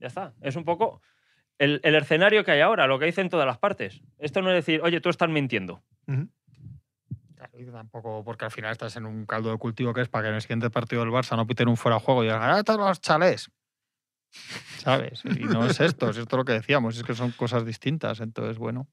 Ya 0.00 0.08
está. 0.08 0.32
Es 0.40 0.56
un 0.56 0.64
poco 0.64 1.00
el, 1.58 1.80
el 1.84 1.94
escenario 1.94 2.42
que 2.44 2.50
hay 2.50 2.60
ahora, 2.60 2.88
lo 2.88 2.98
que 2.98 3.04
dicen 3.06 3.28
todas 3.28 3.46
las 3.46 3.58
partes. 3.58 4.00
Esto 4.18 4.42
no 4.42 4.48
es 4.50 4.56
decir, 4.56 4.80
oye, 4.82 5.00
tú 5.00 5.10
estás 5.10 5.28
mintiendo. 5.28 5.82
Y 6.08 6.12
tampoco, 7.72 8.22
porque 8.24 8.44
al 8.44 8.50
final 8.50 8.72
estás 8.72 8.96
en 8.96 9.06
un 9.06 9.26
caldo 9.26 9.50
de 9.50 9.58
cultivo 9.58 9.92
que 9.92 10.02
es 10.02 10.08
para 10.08 10.24
que 10.24 10.28
en 10.28 10.34
el 10.36 10.42
siguiente 10.42 10.70
partido 10.70 11.02
del 11.02 11.12
Barça 11.12 11.36
no 11.36 11.46
piten 11.46 11.68
un 11.68 11.76
fuera 11.76 11.98
juego 11.98 12.22
y 12.22 12.26
digan, 12.26 12.42
ah, 12.42 12.62
todos 12.62 12.80
los 12.80 13.00
chalés. 13.00 13.50
¿Sabes? 14.78 15.22
Y 15.24 15.44
no 15.44 15.66
es 15.66 15.80
esto, 15.80 16.10
es 16.10 16.16
esto 16.16 16.36
lo 16.36 16.44
que 16.44 16.52
decíamos, 16.52 16.96
es 16.96 17.02
que 17.02 17.14
son 17.14 17.30
cosas 17.32 17.64
distintas. 17.64 18.20
Entonces, 18.20 18.58
bueno, 18.58 18.88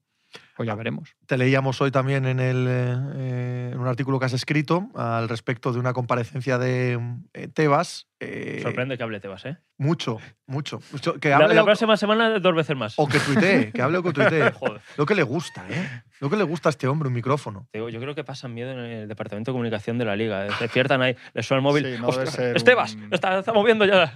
pues 0.56 0.66
ya 0.66 0.74
veremos. 0.74 1.14
Te 1.26 1.36
leíamos 1.38 1.80
hoy 1.80 1.90
también 1.90 2.26
en, 2.26 2.40
el, 2.40 2.66
eh, 2.68 2.96
eh, 3.16 3.70
en 3.72 3.78
un 3.78 3.86
artículo 3.86 4.18
que 4.18 4.26
has 4.26 4.32
escrito 4.32 4.88
al 4.94 5.28
respecto 5.28 5.72
de 5.72 5.78
una 5.78 5.92
comparecencia 5.92 6.58
de 6.58 6.98
eh, 7.34 7.48
Tebas. 7.48 8.06
eh, 8.20 8.60
Sorprende 8.62 8.96
que 8.96 9.02
hable 9.04 9.20
Tebas, 9.20 9.44
¿eh? 9.46 9.56
Mucho, 9.78 10.18
mucho. 10.46 10.80
mucho. 10.92 11.14
Que 11.18 11.30
La, 11.30 11.36
hable 11.38 11.54
la 11.54 11.62
o- 11.62 11.64
próxima 11.64 11.96
semana 11.96 12.38
dos 12.38 12.54
veces 12.54 12.76
más. 12.76 12.94
o 12.96 13.08
que 13.08 13.18
tuitee, 13.18 13.72
que 13.72 13.82
hable 13.82 13.98
o 13.98 14.02
que 14.02 14.12
tuitee. 14.12 14.52
Joder. 14.52 14.80
Lo 14.96 15.06
que 15.06 15.14
le 15.16 15.22
gusta, 15.24 15.64
¿eh? 15.68 16.02
Lo 16.20 16.30
que 16.30 16.36
le 16.36 16.44
gusta 16.44 16.68
a 16.68 16.70
este 16.70 16.86
hombre, 16.86 17.08
un 17.08 17.14
micrófono. 17.14 17.66
Digo, 17.72 17.88
yo 17.88 17.98
creo 18.00 18.14
que 18.14 18.22
pasan 18.22 18.54
miedo 18.54 18.70
en 18.70 18.78
el 18.78 19.08
departamento 19.08 19.50
de 19.50 19.54
comunicación 19.54 19.98
de 19.98 20.04
la 20.04 20.14
liga. 20.14 20.44
despiertan 20.60 21.02
ahí, 21.02 21.16
les 21.34 21.44
suena 21.46 21.58
el 21.58 21.62
móvil. 21.64 21.84
Sí, 21.84 21.90
no 22.00 22.06
debe 22.12 22.22
"Ostras, 22.24 22.34
ser 22.34 22.56
Estebas, 22.56 22.94
un- 22.94 23.08
está, 23.12 23.40
está 23.40 23.52
moviendo 23.52 23.84
ya. 23.84 24.14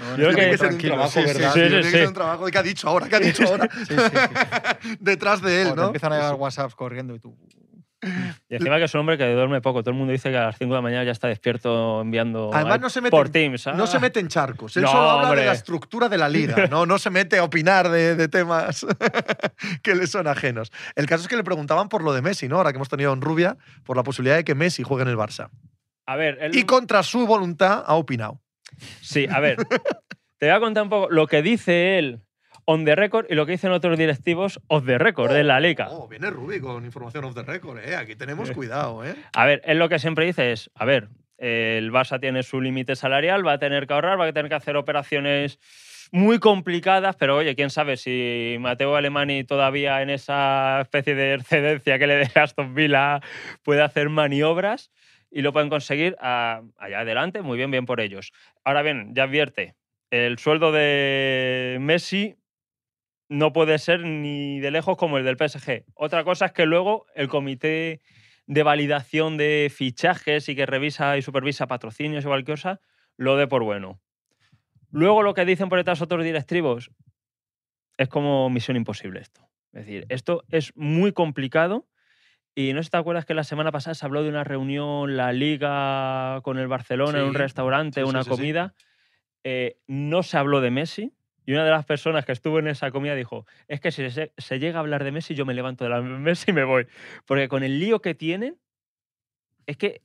No, 0.00 0.10
Yo 0.10 0.14
creo 0.16 0.30
no, 0.32 0.34
que- 0.34 0.34
Tiene 0.36 0.50
que 0.50 0.58
ser 0.58 0.66
un 0.66 0.70
tranquilo, 0.72 0.94
trabajo, 0.94 1.10
sí, 1.12 1.20
sí, 1.20 1.26
¿verdad? 1.26 1.52
sí, 1.54 1.60
Tiene 1.60 1.68
sí, 1.70 1.76
que 1.76 1.84
sí. 1.84 1.90
ser 1.98 2.08
un 2.08 2.14
trabajo 2.14 2.46
qué 2.46 2.58
ha 2.58 2.62
dicho 2.62 2.88
ahora, 2.88 3.08
qué 3.08 3.16
ha 3.16 3.20
dicho 3.20 3.44
ahora. 3.46 3.68
Sí, 3.72 3.84
sí, 3.86 3.94
sí. 3.96 4.96
Detrás 5.00 5.40
de 5.40 5.62
él, 5.62 5.74
¿no? 5.82 5.86
empiezan 5.86 6.12
a 6.12 6.16
llegar 6.16 6.34
WhatsApps 6.34 6.74
corriendo 6.74 7.14
y 7.14 7.18
tú. 7.20 7.36
Y 8.48 8.54
encima 8.54 8.76
que 8.76 8.84
es 8.84 8.94
un 8.94 9.00
hombre 9.00 9.16
que 9.18 9.26
duerme 9.32 9.60
poco. 9.62 9.82
Todo 9.82 9.90
el 9.90 9.96
mundo 9.96 10.12
dice 10.12 10.30
que 10.30 10.36
a 10.36 10.44
las 10.46 10.58
5 10.58 10.70
de 10.72 10.78
la 10.78 10.82
mañana 10.82 11.02
ya 11.02 11.10
está 11.12 11.28
despierto 11.28 12.02
enviando 12.02 12.50
Además, 12.52 12.78
no 12.80 12.90
se 12.90 13.00
mete 13.00 13.10
por 13.10 13.26
en- 13.26 13.32
Teams. 13.32 13.66
No 13.74 13.86
se 13.86 13.96
Ah. 13.96 14.00
mete 14.00 14.20
en 14.20 14.28
charcos. 14.28 14.76
Él 14.76 14.82
No, 14.84 14.90
solo 14.90 15.10
habla 15.10 15.24
hombre. 15.28 15.40
de 15.40 15.46
la 15.46 15.52
estructura 15.54 16.08
de 16.08 16.18
la 16.18 16.28
liga. 16.28 16.54
No, 16.70 16.86
no 16.86 16.98
se 16.98 17.10
mete 17.10 17.38
a 17.38 17.44
opinar 17.44 17.88
de, 17.88 18.14
de 18.14 18.28
temas 18.28 18.86
que 19.82 19.94
le 19.94 20.06
son 20.06 20.26
ajenos. 20.28 20.70
El 20.94 21.06
caso 21.06 21.22
es 21.22 21.28
que 21.28 21.36
le 21.36 21.42
preguntaban 21.42 21.88
por 21.88 22.02
lo 22.04 22.12
de 22.12 22.22
Messi, 22.22 22.48
¿no? 22.48 22.58
Ahora 22.58 22.70
que 22.70 22.76
hemos 22.76 22.88
tenido 22.90 23.12
en 23.12 23.22
Rubia, 23.22 23.56
por 23.84 23.96
la 23.96 24.02
posibilidad 24.04 24.36
de 24.36 24.44
que 24.44 24.54
Messi 24.54 24.82
juegue 24.82 25.02
en 25.02 25.08
el 25.08 25.16
Barça. 25.16 25.48
A 26.04 26.16
ver, 26.16 26.38
él- 26.40 26.54
Y 26.54 26.64
contra 26.64 27.02
su 27.02 27.26
voluntad 27.26 27.82
ha 27.84 27.94
opinado. 27.94 28.40
sí, 29.00 29.26
a 29.28 29.40
ver. 29.40 29.56
te 30.38 30.46
voy 30.46 30.54
a 30.54 30.60
contar 30.60 30.82
un 30.84 30.90
poco 30.90 31.08
lo 31.10 31.26
que 31.26 31.40
dice 31.42 31.98
él 31.98 32.20
on 32.66 32.84
the 32.84 32.94
record 32.94 33.26
y 33.30 33.34
lo 33.34 33.46
que 33.46 33.52
dicen 33.52 33.70
otros 33.72 33.96
directivos 33.96 34.60
off 34.68 34.84
the 34.84 34.98
record 34.98 35.32
de 35.32 35.44
la 35.44 35.60
liga. 35.60 35.88
Oh, 35.90 36.08
viene 36.08 36.30
Rubi 36.30 36.60
con 36.60 36.84
información 36.84 37.24
off 37.24 37.34
the 37.34 37.42
record, 37.42 37.78
¿eh? 37.78 37.96
Aquí 37.96 38.16
tenemos 38.16 38.50
cuidado, 38.50 39.04
¿eh? 39.04 39.14
A 39.34 39.46
ver, 39.46 39.62
él 39.64 39.78
lo 39.78 39.88
que 39.88 39.98
siempre 39.98 40.26
dice 40.26 40.52
es, 40.52 40.70
a 40.74 40.84
ver, 40.84 41.08
eh, 41.38 41.76
el 41.78 41.92
Barça 41.92 42.18
tiene 42.20 42.42
su 42.42 42.60
límite 42.60 42.96
salarial, 42.96 43.46
va 43.46 43.52
a 43.52 43.58
tener 43.58 43.86
que 43.86 43.92
ahorrar, 43.94 44.20
va 44.20 44.26
a 44.26 44.32
tener 44.32 44.48
que 44.48 44.56
hacer 44.56 44.76
operaciones 44.76 45.58
muy 46.12 46.38
complicadas, 46.38 47.16
pero 47.16 47.36
oye, 47.36 47.54
quién 47.56 47.70
sabe 47.70 47.96
si 47.96 48.56
Mateo 48.60 48.94
Alemani 48.96 49.44
todavía 49.44 50.02
en 50.02 50.10
esa 50.10 50.80
especie 50.80 51.14
de 51.14 51.34
excedencia 51.34 51.98
que 51.98 52.06
le 52.06 52.14
dé 52.16 52.30
Aston 52.34 52.74
Villa 52.74 53.20
puede 53.62 53.82
hacer 53.82 54.08
maniobras 54.08 54.90
y 55.30 55.42
lo 55.42 55.52
pueden 55.52 55.68
conseguir 55.68 56.16
a- 56.20 56.62
allá 56.78 57.00
adelante, 57.00 57.42
muy 57.42 57.56
bien, 57.58 57.70
bien 57.70 57.86
por 57.86 58.00
ellos. 58.00 58.32
Ahora 58.64 58.82
bien, 58.82 59.14
ya 59.14 59.24
advierte, 59.24 59.74
el 60.10 60.38
sueldo 60.38 60.70
de 60.72 61.76
Messi 61.80 62.36
no 63.28 63.52
puede 63.52 63.78
ser 63.78 64.00
ni 64.00 64.60
de 64.60 64.70
lejos 64.70 64.96
como 64.96 65.18
el 65.18 65.24
del 65.24 65.36
PSG. 65.36 65.84
Otra 65.94 66.24
cosa 66.24 66.46
es 66.46 66.52
que 66.52 66.66
luego 66.66 67.06
el 67.14 67.28
comité 67.28 68.00
de 68.46 68.62
validación 68.62 69.36
de 69.36 69.70
fichajes 69.74 70.48
y 70.48 70.54
que 70.54 70.66
revisa 70.66 71.16
y 71.16 71.22
supervisa 71.22 71.66
patrocinios 71.66 72.24
y 72.24 72.28
cualquier 72.28 72.56
cosa, 72.56 72.80
lo 73.16 73.36
dé 73.36 73.46
por 73.46 73.64
bueno. 73.64 74.00
Luego 74.90 75.22
lo 75.22 75.34
que 75.34 75.44
dicen 75.44 75.68
por 75.68 75.78
detrás 75.78 76.00
otros 76.00 76.24
directivos 76.24 76.90
es 77.98 78.08
como 78.08 78.48
misión 78.50 78.76
imposible 78.76 79.20
esto. 79.20 79.48
Es 79.72 79.84
decir, 79.84 80.06
esto 80.08 80.44
es 80.48 80.74
muy 80.76 81.12
complicado 81.12 81.88
y 82.54 82.72
no 82.72 82.80
sé 82.80 82.84
si 82.84 82.90
te 82.90 82.96
acuerdas 82.96 83.26
que 83.26 83.34
la 83.34 83.44
semana 83.44 83.72
pasada 83.72 83.94
se 83.94 84.06
habló 84.06 84.22
de 84.22 84.30
una 84.30 84.44
reunión, 84.44 85.16
la 85.16 85.32
liga 85.32 86.40
con 86.42 86.58
el 86.58 86.68
Barcelona 86.68 87.18
en 87.18 87.26
un 87.26 87.34
restaurante, 87.34 88.00
sí, 88.00 88.06
sí, 88.06 88.10
una 88.10 88.24
comida. 88.24 88.74
Eh, 89.44 89.78
no 89.86 90.22
se 90.22 90.38
habló 90.38 90.60
de 90.60 90.70
Messi. 90.70 91.12
Y 91.46 91.52
una 91.52 91.64
de 91.64 91.70
las 91.70 91.86
personas 91.86 92.26
que 92.26 92.32
estuvo 92.32 92.58
en 92.58 92.66
esa 92.66 92.90
comida 92.90 93.14
dijo, 93.14 93.46
es 93.68 93.80
que 93.80 93.92
si 93.92 94.10
se, 94.10 94.58
llega 94.58 94.78
a 94.78 94.80
hablar 94.80 95.04
de 95.04 95.12
Messi, 95.12 95.34
yo 95.34 95.46
me 95.46 95.54
levanto 95.54 95.84
de 95.84 95.90
la 95.90 96.02
mesa 96.02 96.50
y 96.50 96.52
me 96.52 96.64
voy. 96.64 96.86
Porque 97.24 97.48
con 97.48 97.62
el 97.62 97.78
lío 97.78 98.02
que 98.02 98.14
tienen, 98.14 98.58
es 99.64 99.76
que 99.76 100.02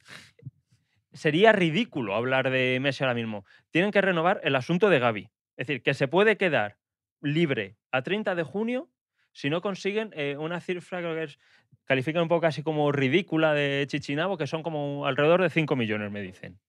sería 1.12 1.51
ridículo 1.51 2.15
hablar 2.15 2.51
de 2.51 2.79
Messi 2.79 3.03
ahora 3.03 3.15
mismo. 3.15 3.43
Tienen 3.71 3.91
que 3.91 4.01
renovar 4.01 4.39
el 4.43 4.55
asunto 4.55 4.89
de 4.89 5.00
Gaby. 5.00 5.29
Es 5.57 5.67
decir, 5.67 5.81
que 5.81 5.95
se 5.95 6.07
puede 6.07 6.38
quedar 6.38 6.77
libre 7.21 7.75
a 7.91 8.03
30 8.03 8.36
de 8.36 8.43
junio 8.43 8.89
si 9.33 9.50
no 9.50 9.62
consiguen 9.62 10.12
eh, 10.13 10.38
una 10.38 10.60
cifra 10.60 11.01
que 11.01 11.38
califican 11.86 12.24
un 12.24 12.27
poco 12.27 12.41
casi 12.41 12.63
como 12.63 12.91
ridícula 12.91 13.53
de 13.53 13.86
Chichinabo, 13.88 14.38
que 14.38 14.48
son 14.48 14.62
como 14.62 15.05
alrededor 15.05 15.41
de 15.41 15.50
5 15.50 15.75
millones, 15.75 16.12
me 16.12 16.21
dicen. 16.21 16.60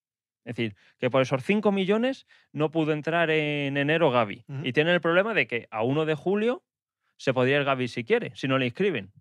Es 0.44 0.56
decir, 0.56 0.74
que 0.98 1.08
por 1.10 1.22
esos 1.22 1.42
5 1.44 1.70
millones 1.72 2.26
no 2.52 2.70
pudo 2.70 2.92
entrar 2.92 3.30
en 3.30 3.76
enero 3.76 4.10
Gaby. 4.10 4.44
Y 4.64 4.72
tienen 4.72 4.94
el 4.94 5.00
problema 5.00 5.34
de 5.34 5.46
que 5.46 5.68
a 5.70 5.82
1 5.82 6.04
de 6.04 6.14
julio 6.14 6.64
se 7.16 7.32
podría 7.32 7.58
ir 7.58 7.64
Gaby 7.64 7.86
si 7.88 8.04
quiere, 8.04 8.32
si 8.34 8.48
no 8.48 8.58
le 8.58 8.66
inscriben. 8.66 9.12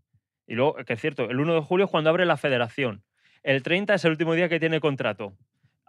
Y 0.47 0.55
luego, 0.55 0.75
que 0.75 0.93
es 0.93 0.99
cierto, 1.01 1.29
el 1.29 1.39
1 1.39 1.53
de 1.53 1.61
julio 1.61 1.85
es 1.85 1.91
cuando 1.91 2.09
abre 2.09 2.25
la 2.25 2.37
federación. 2.37 3.03
El 3.43 3.61
30 3.63 3.93
es 3.93 4.05
el 4.05 4.11
último 4.11 4.33
día 4.33 4.49
que 4.49 4.59
tiene 4.59 4.79
contrato. 4.79 5.37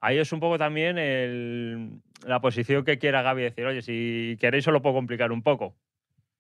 Ahí 0.01 0.19
es 0.19 0.33
un 0.33 0.41
poco 0.41 0.59
también 0.59 0.99
el- 0.99 2.03
la 2.27 2.41
posición 2.41 2.85
que 2.85 2.99
quiera 2.99 3.23
Gaby 3.23 3.43
decir, 3.43 3.65
oye, 3.67 3.83
si 3.83 4.37
queréis 4.41 4.67
os 4.67 4.73
lo 4.73 4.83
puedo 4.83 4.95
complicar 4.97 5.33
un 5.33 5.43
poco. 5.43 5.77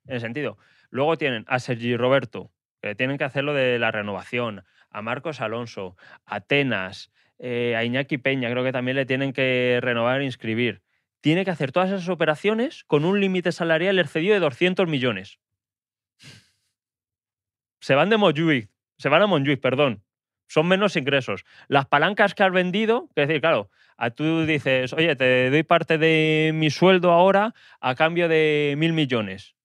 En 0.06 0.16
ese 0.16 0.26
sentido. 0.26 0.58
Luego 0.90 1.16
tienen 1.16 1.44
a 1.48 1.58
Sergi 1.60 1.96
Roberto, 1.96 2.50
que 2.82 2.94
tienen 2.94 3.16
que 3.18 3.24
hacer 3.24 3.44
lo 3.44 3.54
de 3.54 3.78
la 3.78 3.90
renovación, 3.92 4.64
a 4.90 5.00
Marcos 5.00 5.40
Alonso, 5.40 5.96
a 6.26 6.40
Tenas, 6.40 7.10
eh, 7.44 7.74
a 7.74 7.82
Iñaki 7.82 8.18
Peña, 8.18 8.48
creo 8.52 8.62
que 8.62 8.70
también 8.70 8.96
le 8.96 9.04
tienen 9.04 9.32
que 9.32 9.80
renovar 9.82 10.20
e 10.20 10.24
inscribir. 10.24 10.80
Tiene 11.20 11.44
que 11.44 11.50
hacer 11.50 11.72
todas 11.72 11.90
esas 11.90 12.08
operaciones 12.08 12.84
con 12.84 13.04
un 13.04 13.20
límite 13.20 13.50
salarial 13.50 13.98
excedido 13.98 14.34
de 14.34 14.40
200 14.40 14.86
millones. 14.86 15.40
Se 17.80 17.96
van 17.96 18.10
de 18.10 18.16
Montjuic, 18.16 18.70
se 18.96 19.08
van 19.08 19.22
a 19.22 19.26
Montjuic, 19.26 19.60
perdón. 19.60 20.04
Son 20.46 20.68
menos 20.68 20.94
ingresos. 20.94 21.44
Las 21.66 21.86
palancas 21.86 22.34
que 22.34 22.44
has 22.44 22.52
vendido, 22.52 23.08
es 23.16 23.26
decir, 23.26 23.40
claro, 23.40 23.70
a 23.96 24.10
tú 24.10 24.46
dices, 24.46 24.92
oye, 24.92 25.16
te 25.16 25.50
doy 25.50 25.64
parte 25.64 25.98
de 25.98 26.52
mi 26.54 26.70
sueldo 26.70 27.10
ahora 27.10 27.54
a 27.80 27.96
cambio 27.96 28.28
de 28.28 28.74
mil 28.78 28.92
millones. 28.92 29.56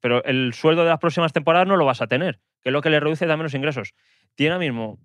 Pero 0.00 0.22
el 0.22 0.54
sueldo 0.54 0.84
de 0.84 0.90
las 0.90 1.00
próximas 1.00 1.32
temporadas 1.32 1.66
no 1.66 1.76
lo 1.76 1.86
vas 1.86 2.02
a 2.02 2.06
tener, 2.06 2.38
que 2.62 2.68
es 2.68 2.72
lo 2.72 2.82
que 2.82 2.90
le 2.90 3.00
reduce 3.00 3.26
también 3.26 3.44
los 3.44 3.54
ingresos. 3.54 3.94
Tiene 4.36 4.52
ahora 4.52 4.66
mismo, 4.66 5.00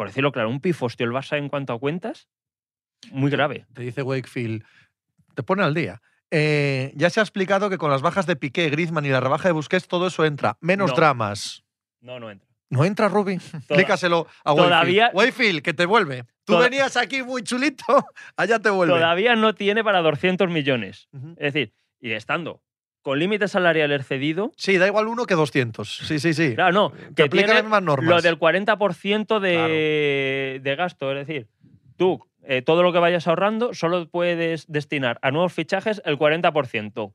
por 0.00 0.06
decirlo 0.06 0.32
claro, 0.32 0.48
un 0.48 0.60
pifostio 0.60 1.04
el 1.04 1.12
Barça 1.12 1.36
en 1.36 1.50
cuanto 1.50 1.74
a 1.74 1.78
cuentas 1.78 2.26
muy 3.12 3.30
grave. 3.30 3.66
Te 3.74 3.82
dice 3.82 4.00
Wakefield, 4.00 4.64
te 5.34 5.42
pone 5.42 5.62
al 5.62 5.74
día. 5.74 6.00
Eh, 6.30 6.90
ya 6.96 7.10
se 7.10 7.20
ha 7.20 7.22
explicado 7.22 7.68
que 7.68 7.76
con 7.76 7.90
las 7.90 8.00
bajas 8.00 8.24
de 8.24 8.34
Piqué, 8.34 8.70
Griezmann 8.70 9.04
y 9.04 9.10
la 9.10 9.20
rebaja 9.20 9.48
de 9.48 9.52
Busquets 9.52 9.86
todo 9.88 10.06
eso 10.06 10.24
entra. 10.24 10.56
Menos 10.62 10.88
No. 10.92 10.96
dramas. 10.96 11.64
No, 12.00 12.18
no 12.18 12.30
entra. 12.30 12.48
¿No 12.70 12.86
entra, 12.86 13.08
Rubi? 13.08 13.34
Explícaselo 13.34 14.26
a 14.42 14.54
todavía- 14.54 15.10
Wakefield. 15.12 15.16
Wakefield, 15.16 15.62
que 15.62 15.74
te 15.74 15.84
vuelve. 15.84 16.22
Tú 16.44 16.54
Toda- 16.54 16.60
venías 16.70 16.96
aquí 16.96 17.22
muy 17.22 17.42
chulito, 17.42 17.84
allá 18.38 18.58
te 18.58 18.70
vuelve. 18.70 18.94
Todavía 18.94 19.36
no 19.36 19.54
tiene 19.54 19.84
para 19.84 20.00
200 20.00 20.48
millones. 20.48 21.10
Es 21.36 21.52
decir, 21.52 21.74
y 22.00 22.12
estando 22.12 22.62
con 23.02 23.18
límite 23.18 23.48
salarial 23.48 23.92
excedido, 23.92 24.52
Sí, 24.56 24.78
da 24.78 24.86
igual 24.86 25.08
uno 25.08 25.26
que 25.26 25.34
200. 25.34 25.96
Sí, 26.06 26.18
sí, 26.18 26.34
sí. 26.34 26.54
claro, 26.54 26.72
no, 26.72 26.92
que 27.14 27.28
que 27.28 27.46
las 27.46 27.62
mismas 27.62 27.82
normas. 27.82 28.08
lo 28.10 28.22
del 28.22 28.38
40% 28.38 29.40
de, 29.40 30.60
de 30.62 30.76
gasto. 30.76 31.12
Es 31.12 31.26
decir, 31.26 31.48
tú, 31.96 32.24
eh, 32.42 32.62
todo 32.62 32.82
lo 32.82 32.92
que 32.92 32.98
vayas 32.98 33.26
ahorrando, 33.26 33.74
solo 33.74 34.08
puedes 34.08 34.70
destinar 34.70 35.18
a 35.22 35.30
nuevos 35.30 35.52
fichajes 35.52 36.02
el 36.04 36.18
40%. 36.18 37.14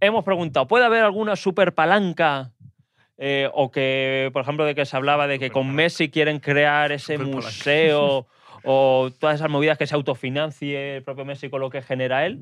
Hemos 0.00 0.24
preguntado, 0.24 0.66
¿puede 0.66 0.84
haber 0.84 1.04
alguna 1.04 1.36
super 1.36 1.74
palanca? 1.74 2.52
eh, 3.16 3.48
o 3.52 3.70
que, 3.70 4.30
por 4.32 4.42
ejemplo, 4.42 4.64
de 4.64 4.74
que 4.74 4.84
se 4.86 4.96
hablaba 4.96 5.26
de 5.26 5.38
que 5.38 5.50
con. 5.50 5.74
Messi 5.74 6.10
quieren 6.10 6.40
crear 6.40 6.92
ese 6.92 7.18
museo 7.18 8.26
o 8.64 9.10
todas 9.18 9.36
esas 9.36 9.50
movidas 9.50 9.78
que 9.78 9.86
se 9.86 9.94
autofinancie 9.94 10.96
el 10.96 11.02
propio 11.02 11.24
Messi 11.24 11.48
con 11.48 11.60
lo 11.60 11.70
que 11.70 11.82
genera 11.82 12.26
él. 12.26 12.40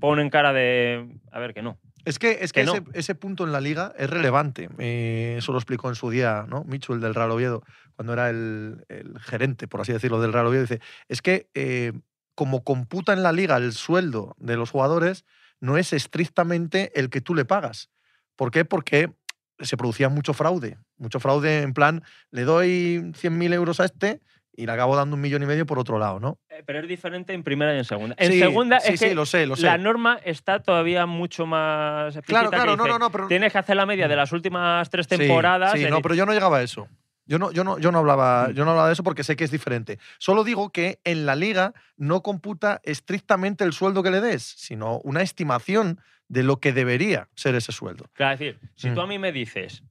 Ponen 0.00 0.30
cara 0.30 0.52
de. 0.52 1.08
A 1.32 1.38
ver, 1.38 1.54
que 1.54 1.62
no. 1.62 1.78
Es 2.04 2.18
que, 2.18 2.38
es 2.40 2.52
que, 2.52 2.60
Que 2.60 2.66
no. 2.66 2.74
ese, 2.74 2.84
ese 2.94 3.14
punto 3.14 3.44
en 3.44 3.52
la 3.52 3.60
liga 3.60 3.92
es 3.98 4.08
relevante. 4.08 4.68
Eh, 4.78 5.36
eso 5.38 5.52
lo 5.52 5.58
explicó 5.58 5.88
en 5.88 5.94
su 5.94 6.08
día, 6.10 6.46
¿no? 6.48 6.64
Michu, 6.64 6.94
el 6.94 7.00
del 7.00 7.14
Real 7.14 7.30
Oviedo, 7.30 7.62
cuando 7.96 8.12
era 8.12 8.30
el, 8.30 8.84
el 8.88 9.18
gerente, 9.20 9.68
por 9.68 9.80
así 9.80 9.92
decirlo, 9.92 10.20
del 10.20 10.32
Real 10.32 10.46
Oviedo. 10.46 10.62
Dice, 10.62 10.80
es 11.08 11.20
que 11.20 11.50
eh, 11.54 11.92
como 12.34 12.62
computa 12.64 13.12
en 13.12 13.22
la 13.22 13.32
liga 13.32 13.56
el 13.56 13.72
sueldo 13.72 14.36
de 14.38 14.56
los 14.56 14.70
jugadores, 14.70 15.24
no 15.60 15.76
es 15.76 15.92
estrictamente 15.92 16.92
el 16.98 17.10
que 17.10 17.20
tú 17.20 17.34
le 17.34 17.44
pagas. 17.44 17.90
¿Por 18.36 18.52
qué? 18.52 18.64
Porque 18.64 19.12
se 19.60 19.76
producía 19.76 20.08
mucho 20.08 20.32
fraude. 20.32 20.78
Mucho 20.96 21.20
fraude 21.20 21.62
en 21.62 21.74
plan, 21.74 22.04
le 22.30 22.44
doy 22.44 23.00
100.000 23.12 23.52
euros 23.54 23.80
a 23.80 23.84
este 23.84 24.20
y 24.58 24.66
le 24.66 24.72
acabo 24.72 24.96
dando 24.96 25.14
un 25.14 25.22
millón 25.22 25.40
y 25.44 25.46
medio 25.46 25.64
por 25.66 25.78
otro 25.78 26.00
lado, 26.00 26.18
¿no? 26.18 26.36
Eh, 26.48 26.64
Pero 26.66 26.80
es 26.80 26.88
diferente 26.88 27.32
en 27.32 27.44
primera 27.44 27.72
y 27.74 27.78
en 27.78 27.84
segunda. 27.84 28.16
En 28.18 28.32
Sí, 28.32 28.40
segunda 28.40 28.80
sí, 28.80 28.94
es 28.94 28.98
sí, 29.00 29.06
que 29.10 29.14
lo 29.14 29.24
sé, 29.24 29.46
lo 29.46 29.54
sé. 29.54 29.62
la 29.66 29.78
norma 29.78 30.18
está 30.24 30.58
todavía 30.60 31.06
mucho 31.06 31.46
más 31.46 32.16
explícita. 32.16 32.40
Claro, 32.40 32.50
claro, 32.50 32.76
no, 32.76 32.86
no, 32.88 32.98
no, 32.98 33.08
pero 33.10 33.28
Tienes 33.28 33.52
que 33.52 33.58
hacer 33.58 33.76
la 33.76 33.86
media 33.86 34.08
de 34.08 34.16
las 34.16 34.32
últimas 34.32 34.90
tres 34.90 35.06
temporadas. 35.06 35.72
Sí, 35.78 35.86
no, 35.88 36.02
pero 36.02 36.16
yo 36.16 36.26
no 36.26 36.32
llegaba 36.32 36.58
a 36.58 36.62
eso. 36.64 36.88
Yo 37.24 37.38
no, 37.38 37.52
yo 37.52 37.62
no, 37.62 37.78
yo 37.78 37.92
no 37.92 37.98
hablaba, 37.98 38.48
Mm. 38.48 38.52
yo 38.54 38.64
no 38.64 38.70
hablaba 38.72 38.88
de 38.88 38.94
eso 38.94 39.04
porque 39.04 39.22
sé 39.22 39.36
que 39.36 39.44
es 39.44 39.50
diferente. 39.52 39.98
Solo 40.18 40.42
digo 40.42 40.70
que 40.70 40.98
en 41.04 41.24
la 41.24 41.36
liga 41.36 41.72
no 41.96 42.22
computa 42.24 42.80
estrictamente 42.82 43.62
el 43.62 43.72
sueldo 43.72 44.02
que 44.02 44.10
le 44.10 44.20
des, 44.20 44.42
sino 44.42 44.98
una 45.04 45.22
estimación 45.22 46.00
de 46.26 46.42
lo 46.42 46.56
que 46.58 46.72
debería 46.72 47.28
ser 47.36 47.54
ese 47.54 47.70
sueldo. 47.70 48.06
Claro, 48.14 48.32
es 48.34 48.38
decir, 48.40 48.58
si 48.74 48.90
Mm. 48.90 48.94
tú 48.94 49.00
a 49.02 49.06
mí 49.06 49.18
me 49.20 49.30
dices, 49.30 49.84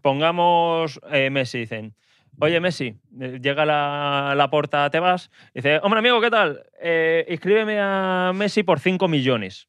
pongamos 0.00 1.00
eh, 1.10 1.28
Messi, 1.30 1.58
dicen, 1.58 1.94
oye 2.40 2.60
Messi, 2.60 2.96
eh, 3.20 3.38
llega 3.42 3.64
la, 3.64 4.34
la 4.36 4.50
porta, 4.50 4.88
te 4.90 5.00
vas, 5.00 5.30
dice, 5.54 5.80
hombre 5.82 6.00
amigo, 6.00 6.20
¿qué 6.20 6.30
tal? 6.30 6.64
Eh, 6.80 7.26
inscríbeme 7.28 7.78
a 7.80 8.32
Messi 8.34 8.62
por 8.62 8.80
5 8.80 9.08
millones. 9.08 9.68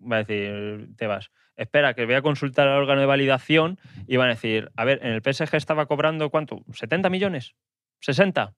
Va 0.00 0.16
a 0.16 0.24
decir, 0.24 0.88
te 0.96 1.06
vas. 1.06 1.30
Espera, 1.56 1.94
que 1.94 2.04
voy 2.04 2.14
a 2.14 2.22
consultar 2.22 2.68
al 2.68 2.78
órgano 2.78 3.00
de 3.00 3.06
validación 3.06 3.78
y 4.06 4.16
van 4.16 4.28
a 4.28 4.34
decir, 4.34 4.70
a 4.76 4.84
ver, 4.84 5.00
en 5.02 5.12
el 5.12 5.22
PSG 5.22 5.56
estaba 5.56 5.86
cobrando 5.86 6.28
cuánto? 6.30 6.58
¿70 6.66 7.08
millones? 7.10 7.54
¿60? 8.02 8.54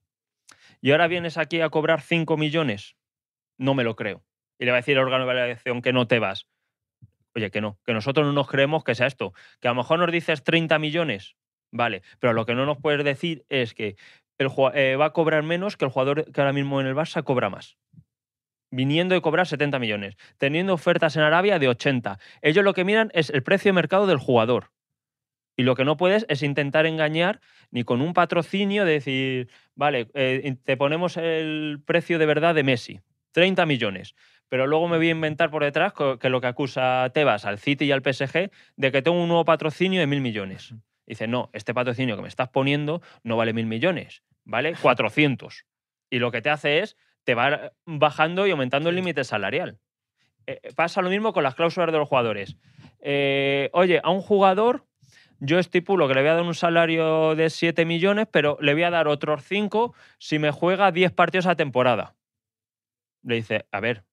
Y 0.81 0.91
ahora 0.91 1.07
vienes 1.07 1.39
aquí 1.39 1.61
a 1.61 1.71
cobrar 1.71 2.01
5 2.01 2.37
millones. 2.37 2.97
No 3.57 3.75
me 3.75 3.85
lo 3.85 3.95
creo. 3.95 4.25
Y 4.59 4.65
le 4.65 4.73
va 4.73 4.79
a 4.79 4.81
decir 4.81 4.97
al 4.97 5.05
órgano 5.05 5.27
de 5.27 5.35
validación 5.35 5.81
que 5.81 5.93
no 5.93 6.09
te 6.09 6.19
vas. 6.19 6.49
Oye, 7.35 7.51
que 7.51 7.61
no, 7.61 7.79
que 7.85 7.93
nosotros 7.93 8.27
no 8.27 8.33
nos 8.33 8.49
creemos 8.49 8.83
que 8.83 8.97
sea 8.97 9.07
esto. 9.07 9.33
Que 9.61 9.69
a 9.69 9.71
lo 9.71 9.77
mejor 9.77 10.01
nos 10.01 10.11
dices 10.11 10.43
30 10.43 10.79
millones, 10.81 11.37
vale, 11.71 12.03
pero 12.19 12.33
lo 12.33 12.47
que 12.47 12.55
no 12.55 12.67
nos 12.67 12.79
puedes 12.79 13.05
decir 13.05 13.45
es 13.49 13.75
que 13.75 13.97
el, 14.39 14.49
eh, 14.75 14.97
va 14.97 15.07
a 15.07 15.13
cobrar 15.13 15.43
menos 15.43 15.77
que 15.77 15.85
el 15.85 15.91
jugador 15.91 16.31
que 16.33 16.41
ahora 16.41 16.53
mismo 16.53 16.81
en 16.81 16.87
el 16.87 16.95
Barça 16.95 17.25
cobra 17.25 17.51
más. 17.51 17.77
Viniendo 18.71 19.15
de 19.15 19.21
cobrar 19.21 19.47
70 19.47 19.79
millones, 19.79 20.17
teniendo 20.37 20.75
ofertas 20.75 21.17
en 21.17 21.23
Arabia 21.23 21.59
de 21.59 21.69
80. 21.69 22.19
Ellos 22.43 22.65
lo 22.65 22.75
que 22.75 22.85
miran 22.85 23.11
es 23.15 23.31
el 23.31 23.43
precio 23.43 23.71
de 23.71 23.75
mercado 23.75 24.07
del 24.07 24.19
jugador. 24.19 24.71
Y 25.57 25.65
lo 25.65 25.75
que 25.75 25.85
no 25.85 25.97
puedes 25.97 26.25
es 26.29 26.43
intentar 26.43 26.87
engañar 26.87 27.41
ni 27.71 27.83
con 27.83 28.01
un 28.01 28.13
patrocinio 28.13 28.85
de 28.85 28.93
decir, 28.93 29.51
vale, 29.75 30.09
eh, 30.15 30.57
te 30.63 30.77
ponemos 30.77 31.17
el 31.17 31.83
precio 31.85 32.19
de 32.21 32.27
verdad 32.27 32.55
de 32.55 32.63
Messi, 32.63 33.01
30 33.33 33.67
millones. 33.67 34.15
Pero 34.49 34.67
luego 34.67 34.87
me 34.87 34.99
voy 34.99 35.09
a 35.09 35.13
inventar 35.13 35.51
por 35.51 35.65
detrás 35.65 35.93
que 36.21 36.29
lo 36.29 36.41
que 36.41 36.47
acusa 36.47 37.11
Tebas 37.13 37.45
al 37.45 37.59
City 37.59 37.87
y 37.87 37.93
al 37.93 38.03
PSG 38.03 38.51
de 38.77 38.93
que 38.93 39.03
tengo 39.03 39.21
un 39.21 39.29
nuevo 39.29 39.45
patrocinio 39.45 40.01
de 40.01 40.07
mil 40.07 40.21
millones. 40.21 40.75
Dice, 41.09 41.27
no, 41.27 41.49
este 41.55 41.73
patrocinio 41.73 42.17
que 42.17 42.23
me 42.23 42.29
estás 42.29 42.51
poniendo 42.51 43.01
no 43.23 43.37
vale 43.39 43.55
mil 43.55 43.67
millones, 43.67 44.23
vale 44.45 44.75
400. 44.81 45.65
Y 46.11 46.19
lo 46.19 46.31
que 46.31 46.43
te 46.43 46.51
hace 46.51 46.81
es, 46.81 46.97
te 47.25 47.35
va 47.35 47.73
bajando 47.87 48.47
y 48.47 48.51
aumentando 48.51 48.91
el 48.91 48.97
límite 48.97 49.25
salarial. 49.25 49.79
Eh, 50.47 50.61
pasa 50.77 51.01
lo 51.01 51.09
mismo 51.09 51.33
con 51.33 51.43
las 51.43 51.55
cláusulas 51.55 51.91
de 51.93 51.99
los 51.99 52.09
jugadores. 52.09 52.57
Eh, 53.01 53.71
oye, 53.73 54.01
a 54.03 54.11
un 54.11 54.21
jugador 54.21 54.85
yo 55.41 55.59
estipulo 55.59 56.09
que 56.09 56.15
le 56.15 56.21
voy 56.21 56.31
a 56.31 56.35
dar 56.35 56.43
un 56.43 56.55
salario 56.55 57.35
de 57.35 57.49
7 57.49 57.85
millones, 57.85 58.27
pero 58.31 58.59
le 58.61 58.75
voy 58.75 58.83
a 58.83 58.91
dar 58.91 59.09
otros 59.09 59.45
5 59.45 59.95
si 60.19 60.39
me 60.39 60.51
juega 60.51 60.91
10 60.91 61.13
partidos 61.13 61.47
a 61.47 61.55
temporada. 61.55 62.17
Le 63.23 63.37
dice, 63.37 63.67
a 63.71 63.81
ver, 63.81 64.05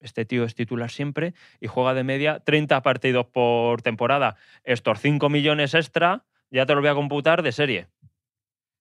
este 0.00 0.24
tío 0.24 0.44
es 0.44 0.54
titular 0.54 0.90
siempre 0.90 1.34
y 1.60 1.66
juega 1.66 1.94
de 1.94 2.04
media 2.04 2.40
30 2.40 2.82
partidos 2.82 3.26
por 3.26 3.82
temporada. 3.82 4.36
Estos 4.64 5.00
5 5.00 5.28
millones 5.28 5.74
extra 5.74 6.24
ya 6.50 6.66
te 6.66 6.74
los 6.74 6.82
voy 6.82 6.90
a 6.90 6.94
computar 6.94 7.42
de 7.42 7.52
serie. 7.52 7.88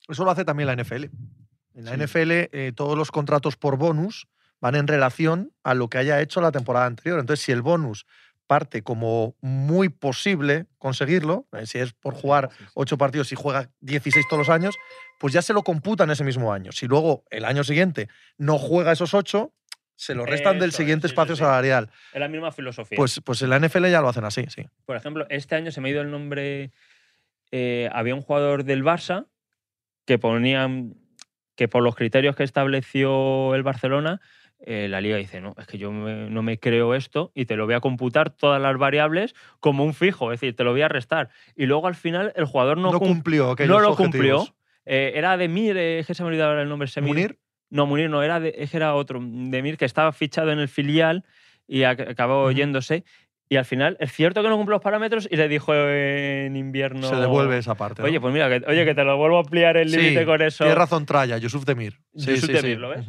Eso 0.08 0.24
lo 0.24 0.32
hace 0.32 0.46
también 0.46 0.68
la 0.68 0.74
NFL. 0.76 1.06
En 1.76 1.86
la 1.86 1.92
Sí. 1.92 1.98
NFL 1.98 2.32
eh, 2.52 2.72
todos 2.76 2.98
los 2.98 3.12
contratos 3.12 3.56
por 3.58 3.78
bonus 3.78 4.28
van 4.62 4.76
en 4.76 4.88
relación 4.88 5.52
a 5.64 5.74
lo 5.74 5.90
que 5.90 5.98
haya 5.98 6.22
hecho 6.22 6.42
la 6.42 6.52
temporada 6.52 6.86
anterior. 6.86 7.20
Entonces, 7.20 7.44
si 7.46 7.52
el 7.52 7.62
bonus 7.62 8.06
parte 8.48 8.84
como 8.84 9.36
muy 9.42 9.90
posible 9.90 10.68
conseguirlo, 10.78 11.48
eh, 11.54 11.66
si 11.66 11.80
es 11.80 11.94
por 11.94 12.14
jugar 12.14 12.52
ocho 12.76 12.98
partidos 12.98 13.32
y 13.32 13.36
juega 13.36 13.72
16 13.82 14.28
todos 14.30 14.48
los 14.48 14.50
años, 14.56 14.76
pues 15.20 15.34
ya 15.34 15.42
se 15.42 15.54
lo 15.54 15.64
computan 15.64 16.12
ese 16.12 16.24
mismo 16.24 16.54
año. 16.54 16.72
Si 16.72 16.86
luego 16.86 17.24
el 17.32 17.44
año 17.44 17.64
siguiente 17.64 18.08
no 18.38 18.60
juega 18.60 18.92
esos 18.92 19.16
ocho, 19.16 19.52
se 19.96 20.14
lo 20.16 20.26
restan 20.26 20.60
del 20.60 20.70
Eso 20.70 20.78
siguiente 20.78 21.08
sí, 21.08 21.12
espacio 21.14 21.36
sí. 21.36 21.40
salarial. 21.42 21.90
Es 22.14 22.20
la 22.20 22.28
misma 22.28 22.52
filosofía. 22.52 22.96
Pues, 22.98 23.22
pues 23.24 23.42
en 23.42 23.50
la 23.50 23.60
NFL 23.60 23.90
ya 23.90 24.02
lo 24.02 24.10
hacen 24.10 24.26
así, 24.26 24.46
sí. 24.50 24.64
Por 24.86 24.96
ejemplo, 24.98 25.26
este 25.30 25.56
año 25.56 25.72
se 25.72 25.82
me 25.82 25.90
ha 25.90 25.92
ido 25.92 26.02
el 26.02 26.12
nombre. 26.12 26.72
eh, 27.52 27.90
había 27.94 28.16
un 28.16 28.22
jugador 28.22 28.64
del 28.64 28.84
Barça 28.84 29.28
que 30.06 30.18
ponían 30.20 30.96
que 31.56 31.68
por 31.68 31.84
los 31.84 31.96
criterios 31.96 32.36
que 32.36 32.44
estableció 32.44 33.56
el 33.56 33.64
Barcelona 33.64 34.20
eh, 34.60 34.88
la 34.90 35.00
liga 35.02 35.18
dice, 35.18 35.42
no, 35.42 35.54
es 35.60 35.68
que 35.68 35.78
yo 35.78 35.92
me- 35.92 36.30
no 36.30 36.42
me 36.42 36.60
creo 36.60 36.96
esto 36.96 37.32
y 37.36 37.46
te 37.46 37.56
lo 37.56 37.66
voy 37.66 37.76
a 37.76 37.82
computar 37.82 38.30
todas 38.32 38.62
las 38.62 38.78
variables 38.78 39.36
como 39.60 39.84
un 39.86 39.94
fijo, 39.94 40.32
es 40.34 40.40
decir, 40.40 40.56
te 40.56 40.64
lo 40.64 40.72
voy 40.72 40.82
a 40.82 40.88
restar. 40.88 41.30
Y 41.56 41.66
luego 41.66 41.88
al 41.88 41.96
final 41.96 42.34
el 42.36 42.46
jugador 42.46 42.78
no, 42.78 42.92
No, 42.92 43.00
cum- 43.00 43.10
cumplió 43.10 43.56
no 43.68 43.80
lo 43.80 43.92
objetivos. 43.92 43.96
cumplió. 43.98 44.56
Eh, 44.86 45.14
era 45.16 45.36
Demir, 45.38 45.78
eh, 45.78 46.00
es 46.00 46.08
que 46.08 46.14
se 46.14 46.24
me 46.24 46.42
ahora 46.42 46.62
el 46.62 46.70
nombre. 46.70 46.88
Semir. 46.88 47.08
¿Munir? 47.10 47.40
No, 47.70 47.86
Munir 47.86 48.10
no, 48.10 48.22
era, 48.24 48.40
de- 48.40 48.68
era 48.72 48.96
otro. 48.96 49.20
Demir 49.22 49.78
que 49.78 49.86
estaba 49.86 50.12
fichado 50.12 50.52
en 50.52 50.60
el 50.60 50.68
filial 50.68 51.24
y 51.68 51.80
ac- 51.82 52.10
acabó 52.10 52.44
Ujú. 52.46 52.52
yéndose. 52.54 53.04
Y 53.48 53.58
al 53.58 53.66
final, 53.66 53.96
es 54.00 54.12
cierto 54.12 54.42
que 54.42 54.50
no 54.50 54.58
cumple 54.58 54.74
los 54.74 54.82
parámetros 54.82 55.28
y 55.30 55.36
le 55.36 55.48
dijo 55.48 55.74
en 55.76 56.56
invierno. 56.56 57.08
Se 57.08 57.16
devuelve 57.16 57.58
esa 57.60 57.76
parte. 57.76 58.02
¿no? 58.02 58.08
Oye, 58.08 58.20
pues 58.20 58.34
mira, 58.34 58.50
que, 58.50 58.66
oye, 58.68 58.86
que 58.86 58.96
te 58.96 59.04
lo 59.04 59.18
vuelvo 59.18 59.38
a 59.38 59.42
ampliar 59.42 59.78
el 59.78 59.90
Sí, 59.90 59.98
límite 59.98 60.26
con 60.26 60.42
eso. 60.42 60.64
Tiene 60.64 60.76
razón 60.76 61.06
Traya, 61.06 61.38
Yusuf 61.38 61.64
Demir. 61.64 62.00
Sí, 62.16 62.32
Yusuf 62.32 62.48
sí, 62.48 62.54
Demir. 62.54 62.80
¿lo 62.80 62.90
ves? 62.90 63.06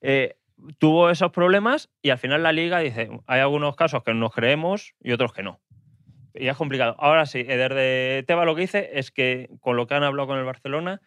Eh, 0.00 0.36
tuvo 0.78 1.10
esos 1.10 1.30
problemas 1.30 1.90
y 2.00 2.08
al 2.10 2.16
final 2.18 2.42
la 2.42 2.52
liga 2.52 2.78
dice, 2.78 3.10
hay 3.26 3.40
algunos 3.40 3.76
casos 3.76 4.02
que 4.02 4.14
nos 4.14 4.32
creemos 4.32 4.94
y 5.02 5.12
otros 5.12 5.32
que 5.34 5.42
no. 5.42 5.60
Y 6.34 6.48
es 6.48 6.56
complicado. 6.56 6.96
Ahora 6.98 7.26
sí, 7.26 7.40
Eder 7.40 7.74
de 7.74 8.24
Teba 8.26 8.44
lo 8.46 8.54
que 8.54 8.62
dice 8.62 8.90
es 8.94 9.10
que 9.10 9.50
con 9.60 9.76
lo 9.76 9.86
que 9.86 9.94
han 9.94 10.04
hablado 10.04 10.26
con 10.28 10.38
el 10.38 10.44
Barcelona, 10.44 11.00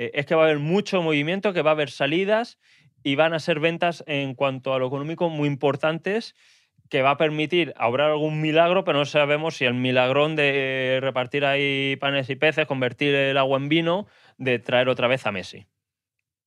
eh, 0.00 0.12
es 0.14 0.26
que 0.26 0.34
va 0.36 0.42
a 0.42 0.44
haber 0.46 0.60
mucho 0.60 1.02
movimiento, 1.02 1.52
que 1.52 1.62
va 1.62 1.70
a 1.70 1.74
haber 1.74 1.90
salidas 1.90 2.58
y 3.02 3.16
van 3.16 3.34
a 3.34 3.40
ser 3.40 3.58
ventas 3.58 4.04
en 4.06 4.34
cuanto 4.34 4.72
a 4.72 4.78
lo 4.78 4.86
económico 4.86 5.28
muy 5.28 5.48
importantes 5.48 6.34
que 6.88 7.02
va 7.02 7.10
a 7.10 7.16
permitir 7.16 7.74
obrar 7.80 8.10
algún 8.10 8.40
milagro, 8.40 8.84
pero 8.84 8.98
no 8.98 9.04
sabemos 9.04 9.56
si 9.56 9.64
el 9.66 9.74
milagrón 9.74 10.36
de 10.36 10.98
repartir 11.02 11.44
ahí 11.44 11.96
panes 12.00 12.30
y 12.30 12.36
peces, 12.36 12.66
convertir 12.66 13.14
el 13.14 13.36
agua 13.36 13.58
en 13.58 13.68
vino, 13.68 14.06
de 14.38 14.58
traer 14.58 14.88
otra 14.88 15.06
vez 15.08 15.26
a 15.26 15.32
Messi. 15.32 15.66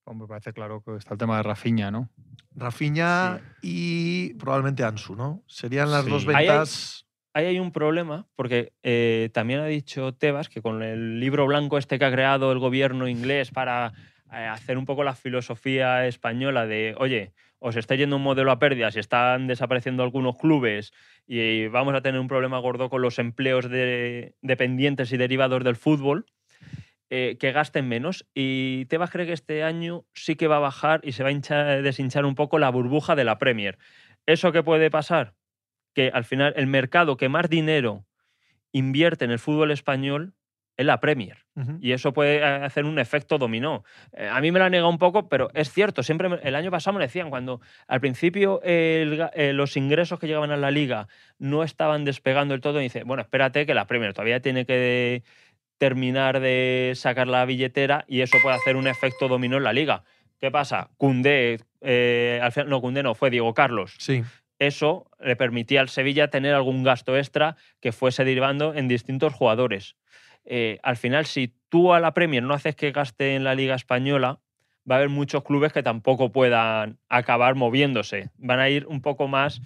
Hombre, 0.06 0.28
parece 0.28 0.52
claro 0.54 0.82
que 0.84 0.96
está 0.96 1.14
el 1.14 1.20
tema 1.20 1.38
de 1.38 1.44
Rafinha, 1.44 1.92
¿no? 1.92 2.10
Rafinha 2.56 3.40
y 3.62 4.34
probablemente 4.36 4.84
Ansu, 4.84 5.16
¿no? 5.16 5.44
Serían 5.46 5.92
las 5.92 6.06
Sí. 6.06 6.10
dos 6.10 6.28
Ahí 6.28 6.36
hay- 6.36 6.48
ventas. 6.48 7.06
Ahí 7.34 7.46
hay 7.46 7.60
un 7.60 7.72
problema, 7.72 8.28
porque 8.36 8.74
eh, 8.84 9.30
también 9.34 9.60
ha 9.60 9.66
dicho 9.66 10.14
Tebas 10.14 10.50
que 10.50 10.62
con 10.62 10.84
el 10.84 11.20
libro 11.20 11.46
blanco 11.48 11.78
este 11.78 11.98
que 12.00 12.06
ha 12.06 12.12
creado 12.12 12.52
el 12.52 12.60
gobierno 12.60 13.08
inglés 13.08 13.52
para 13.52 13.94
eh, 14.32 14.46
hacer 14.46 14.78
un 14.78 14.86
poco 14.86 15.04
la 15.04 15.16
filosofía 15.16 16.06
española 16.08 16.66
de, 16.66 16.96
oye, 16.98 17.34
os 17.60 17.76
está 17.76 17.96
yendo 17.96 18.16
un 18.16 18.24
modelo 18.24 18.52
a 18.52 18.60
pérdidas 18.60 18.96
y 18.96 19.00
están 19.00 19.48
desapareciendo 19.48 20.04
algunos 20.04 20.38
clubes 20.38 20.94
y 21.28 21.68
vamos 21.68 21.94
a 21.94 22.02
tener 22.02 22.20
un 22.20 22.28
problema 22.28 22.58
gordo 22.60 22.90
con 22.90 23.02
los 23.02 23.20
empleos 23.20 23.70
de- 23.70 24.34
dependientes 24.42 25.12
y 25.14 25.18
derivados 25.18 25.64
del 25.64 25.76
fútbol, 25.76 26.26
eh, 27.10 27.38
que 27.40 27.52
gasten 27.52 27.88
menos. 27.88 28.26
Y 28.34 28.86
Tebas 28.86 29.12
cree 29.12 29.26
que 29.26 29.34
este 29.34 29.64
año 29.64 30.06
sí 30.14 30.36
que 30.36 30.48
va 30.48 30.58
a 30.58 30.60
bajar 30.60 31.02
y 31.04 31.12
se 31.12 31.24
va 31.24 31.30
a 31.30 31.34
hinchar- 31.34 31.82
deshinchar 31.82 32.26
un 32.26 32.36
poco 32.36 32.58
la 32.58 32.70
burbuja 32.72 33.16
de 33.16 33.26
la 33.26 33.38
Premier. 33.38 33.78
¿Eso 34.26 34.52
qué 34.52 34.64
puede 34.64 34.90
pasar? 34.90 35.34
Que 35.94 36.10
al 36.14 36.24
final 36.26 36.54
el 36.56 36.68
mercado 36.68 37.18
que 37.18 37.30
más 37.30 37.50
dinero 37.50 38.06
invierte 38.72 39.26
en 39.26 39.32
el 39.32 39.40
fútbol 39.40 39.72
español 39.72 40.34
es 40.78 40.86
la 40.86 41.00
Premier. 41.00 41.38
Y 41.82 41.92
eso 41.92 42.14
puede 42.14 42.38
eh, 42.38 42.44
hacer 42.44 42.86
un 42.86 42.98
efecto 42.98 43.38
dominó. 43.38 43.84
Eh, 44.14 44.28
a 44.28 44.40
mí 44.42 44.52
me 44.52 44.58
lo 44.60 44.66
ha 44.66 44.70
negado 44.70 44.90
un 44.90 44.98
poco, 44.98 45.28
pero 45.28 45.52
es 45.54 45.70
cierto. 45.72 46.02
Siempre 46.02 46.30
me- 46.30 46.40
el 46.42 46.56
año 46.56 46.72
pasado 46.72 46.98
me 46.98 47.04
decían, 47.04 47.30
cuando 47.30 47.60
al 47.88 48.00
principio 48.00 48.62
el 48.64 49.28
eh, 49.34 49.52
los 49.54 49.76
ingresos 49.78 50.18
que 50.18 50.28
llegaban 50.28 50.50
a 50.52 50.58
la 50.58 50.72
liga 50.72 51.08
no 51.38 51.64
estaban 51.64 52.04
despegando 52.06 52.54
del 52.54 52.62
todo, 52.62 52.80
y 52.80 52.84
dice, 52.84 53.04
bueno, 53.04 53.22
espérate 53.22 53.66
que 53.66 53.74
la 53.74 53.86
Premier 53.86 54.14
todavía 54.14 54.40
tiene 54.42 54.66
que 54.66 55.24
terminar 55.78 56.40
de 56.40 56.94
sacar 56.96 57.28
la 57.28 57.46
billetera 57.46 58.06
y 58.08 58.22
eso 58.22 58.38
puede 58.42 58.56
hacer 58.56 58.76
un 58.76 58.88
efecto 58.88 59.28
dominó 59.28 59.58
en 59.58 59.64
la 59.64 59.74
liga. 59.74 60.04
¿Qué 60.40 60.50
pasa? 60.52 60.90
Cundé, 60.98 61.60
al 62.42 62.52
final, 62.52 62.70
no, 62.70 62.82
Cundé 62.82 63.04
no, 63.04 63.14
fue 63.14 63.30
Diego 63.30 63.54
Carlos 63.54 63.96
Sí. 64.00 64.24
Eso 64.62 65.10
le 65.20 65.36
permitía 65.36 65.82
al 65.82 65.90
Sevilla 65.90 66.30
tener 66.30 66.54
algún 66.54 66.84
gasto 66.84 67.18
extra 67.18 67.58
que 67.80 67.92
fuese 67.92 68.24
derivando 68.24 68.76
en 68.76 68.88
distintos 68.88 69.34
jugadores. 69.34 69.96
Eh, 70.46 70.78
al 70.84 70.98
final, 70.98 71.26
si 71.26 71.56
tú 71.70 71.94
a 71.94 72.00
la 72.00 72.14
Premier 72.14 72.44
no 72.44 72.54
haces 72.54 72.76
que 72.76 72.92
gaste 72.92 73.36
en 73.36 73.44
la 73.44 73.56
Liga 73.56 73.74
Española, 73.74 74.40
va 74.90 74.96
a 74.96 74.98
haber 75.00 75.10
muchos 75.10 75.44
clubes 75.44 75.74
que 75.74 75.82
tampoco 75.82 76.32
puedan 76.32 77.00
acabar 77.10 77.56
moviéndose. 77.56 78.30
Van 78.38 78.60
a 78.60 78.70
ir 78.70 78.86
un 78.86 79.02
poco 79.02 79.28
más 79.28 79.62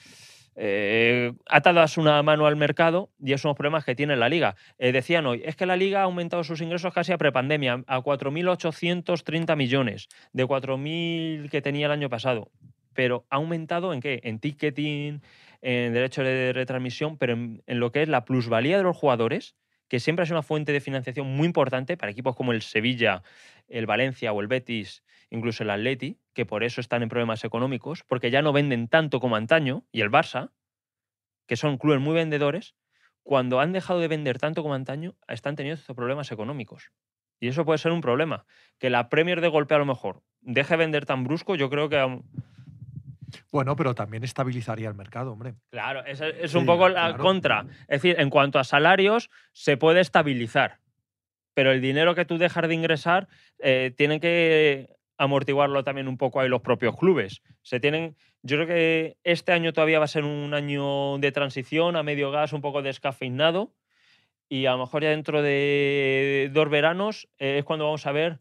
eh, 0.56 1.34
atadas 1.50 1.98
una 1.98 2.24
mano 2.24 2.46
al 2.48 2.56
mercado 2.56 3.10
y 3.20 3.34
esos 3.34 3.42
son 3.42 3.50
los 3.50 3.58
problemas 3.58 3.84
que 3.84 3.96
tiene 3.96 4.16
la 4.16 4.30
Liga. 4.30 4.56
Eh, 4.78 4.94
decían 4.94 5.26
hoy, 5.26 5.42
es 5.44 5.58
que 5.58 5.66
la 5.66 5.76
Liga 5.76 6.00
ha 6.00 6.04
aumentado 6.04 6.46
sus 6.46 6.62
ingresos 6.62 6.94
casi 6.94 7.12
a 7.12 7.18
prepandemia, 7.18 7.84
a 7.86 8.00
4.830 8.00 9.58
millones, 9.58 10.08
de 10.32 10.46
4.000 10.46 11.50
que 11.50 11.62
tenía 11.62 11.88
el 11.88 11.92
año 11.92 12.10
pasado 12.10 12.50
pero 12.96 13.28
ha 13.30 13.36
aumentado 13.36 13.94
en 13.94 14.02
qué? 14.02 14.22
En 14.24 14.40
ticketing, 14.40 15.22
en 15.62 15.94
derechos 15.94 16.26
de 16.26 16.54
retransmisión, 16.54 17.18
pero 17.18 17.34
en, 17.34 17.62
lo 17.68 17.92
que 17.92 18.02
es 18.02 18.10
la 18.10 18.26
plusvalía 18.26 18.78
de 18.78 18.84
los 18.84 18.98
jugadores, 18.98 19.56
que 19.88 20.00
siempre 20.00 20.24
es 20.24 20.32
una 20.32 20.42
fuente 20.42 20.72
de 20.72 20.80
financiación 20.80 21.28
muy 21.28 21.46
importante 21.46 21.98
para 21.98 22.12
equipos 22.12 22.36
como 22.36 22.54
el 22.54 22.64
Sevilla, 22.64 23.22
el 23.68 23.86
Valencia 23.86 24.32
o 24.34 24.42
el 24.42 24.48
Betis, 24.48 25.04
incluso 25.30 25.64
el 25.64 25.70
Atleti, 25.70 26.18
que 26.34 26.46
por 26.46 26.64
eso 26.64 26.82
están 26.82 27.04
en 27.04 27.10
problemas 27.10 27.44
económicos, 27.44 28.04
porque 28.08 28.32
ya 28.32 28.42
no 28.42 28.54
venden 28.54 28.88
tanto 28.88 29.20
como 29.20 29.36
antaño, 29.36 29.86
y 29.92 30.02
el 30.02 30.10
Barça, 30.10 30.52
que 31.48 31.58
son 31.58 31.78
clubes 31.78 32.00
muy 32.00 32.16
vendedores, 32.16 32.76
cuando 33.22 33.60
han 33.60 33.74
dejado 33.74 34.00
de 34.00 34.08
vender 34.08 34.40
tanto 34.40 34.64
como 34.64 34.76
antaño, 34.76 35.16
están 35.28 35.56
teniendo 35.56 35.80
estos 35.80 35.96
problemas 35.96 36.32
económicos. 36.32 36.92
Y 37.40 37.48
eso 37.48 37.66
puede 37.66 37.80
ser 37.80 37.92
un 37.92 38.02
problema. 38.02 38.46
Que 38.80 38.90
la 38.90 39.10
Premier 39.10 39.42
de 39.42 39.48
golpe 39.48 39.76
a 39.76 39.80
lo 39.80 39.86
mejor 39.86 40.24
deje 40.42 40.74
de 40.74 40.78
vender 40.78 41.06
tan 41.06 41.24
brusco, 41.24 41.56
yo 41.56 41.70
creo 41.70 41.90
que 41.90 42.22
Bueno, 43.52 43.76
pero 43.76 43.96
también 43.96 44.24
estabilizaría 44.24 44.88
el 44.90 44.96
mercado, 44.96 45.32
hombre. 45.32 45.56
Claro, 45.72 46.06
es, 46.06 46.22
es 46.22 46.52
Sí, 46.52 46.58
un 46.58 46.66
poco 46.66 46.88
la 46.90 47.08
claro. 47.10 47.24
contra. 47.24 47.66
Es 47.88 48.02
decir, 48.02 48.16
en 48.20 48.30
cuanto 48.30 48.60
a 48.60 48.64
salarios, 48.64 49.30
se 49.52 49.78
puede 49.78 50.02
estabilizar. 50.02 50.80
Pero 51.54 51.72
el 51.72 51.82
dinero 51.82 52.16
que 52.16 52.26
tú 52.26 52.38
dejas 52.38 52.68
de 52.68 52.74
ingresar, 52.76 53.28
eh, 53.60 53.94
tienen 53.96 54.20
que 54.20 54.90
amortiguarlo 55.18 55.84
también 55.84 56.08
un 56.10 56.18
poco 56.18 56.42
ahí 56.42 56.50
los 56.50 56.62
propios 56.62 56.98
clubes. 56.98 57.42
Se 57.62 57.80
tienen. 57.80 58.18
Yo 58.42 58.58
creo 58.58 58.68
que 58.68 59.18
este 59.24 59.54
año 59.54 59.72
todavía 59.74 60.00
va 60.00 60.06
a 60.06 60.10
ser 60.10 60.24
un 60.26 60.54
año 60.54 61.18
de 61.18 61.32
transición 61.32 61.96
a 61.96 62.04
medio 62.04 62.32
gas, 62.32 62.54
un 62.54 62.62
poco 62.62 62.82
descafeinado. 62.82 63.74
Y 64.50 64.68
a 64.68 64.72
lo 64.74 64.80
mejor 64.80 65.02
ya 65.04 65.10
dentro 65.10 65.42
de 65.42 66.52
dos 66.54 66.70
veranos 66.70 67.28
eh, 67.40 67.58
es 67.60 67.64
cuando 67.66 67.86
vamos 67.86 68.06
a 68.06 68.12
ver 68.12 68.40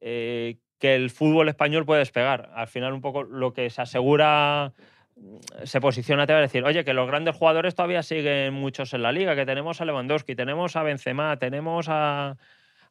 eh, 0.00 0.58
que 0.82 0.96
el 0.96 1.10
fútbol 1.10 1.48
español 1.48 1.86
puede 1.86 2.00
despegar. 2.00 2.50
Al 2.56 2.66
final, 2.66 2.92
un 2.92 3.00
poco 3.00 3.22
lo 3.22 3.52
que 3.52 3.70
se 3.70 3.80
asegura 3.80 4.72
mm, 5.14 5.36
se 5.62 5.80
posiciona 5.80 6.26
te 6.26 6.32
va 6.32 6.40
a 6.40 6.42
decir, 6.42 6.64
oye, 6.64 6.84
que 6.84 6.92
los 6.92 7.06
grandes 7.06 7.36
jugadores 7.36 7.76
todavía 7.76 8.02
siguen 8.02 8.52
muchos 8.52 8.92
en 8.92 9.02
la 9.02 9.12
liga, 9.12 9.36
que 9.36 9.46
tenemos 9.46 9.80
a 9.80 9.84
Lewandowski, 9.84 10.34
tenemos 10.34 10.74
a 10.74 10.82
Benzema, 10.82 11.36
tenemos 11.36 11.86
a, 11.88 12.36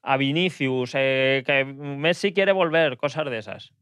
a 0.04 0.18
Vinicius, 0.18 0.94
eh, 0.96 1.44
que 1.46 1.66
Messi 1.66 2.32
quiere 2.32 2.54
volver, 2.54 2.96
cosas 2.96 3.26
de 3.26 3.38
esas. 3.38 3.74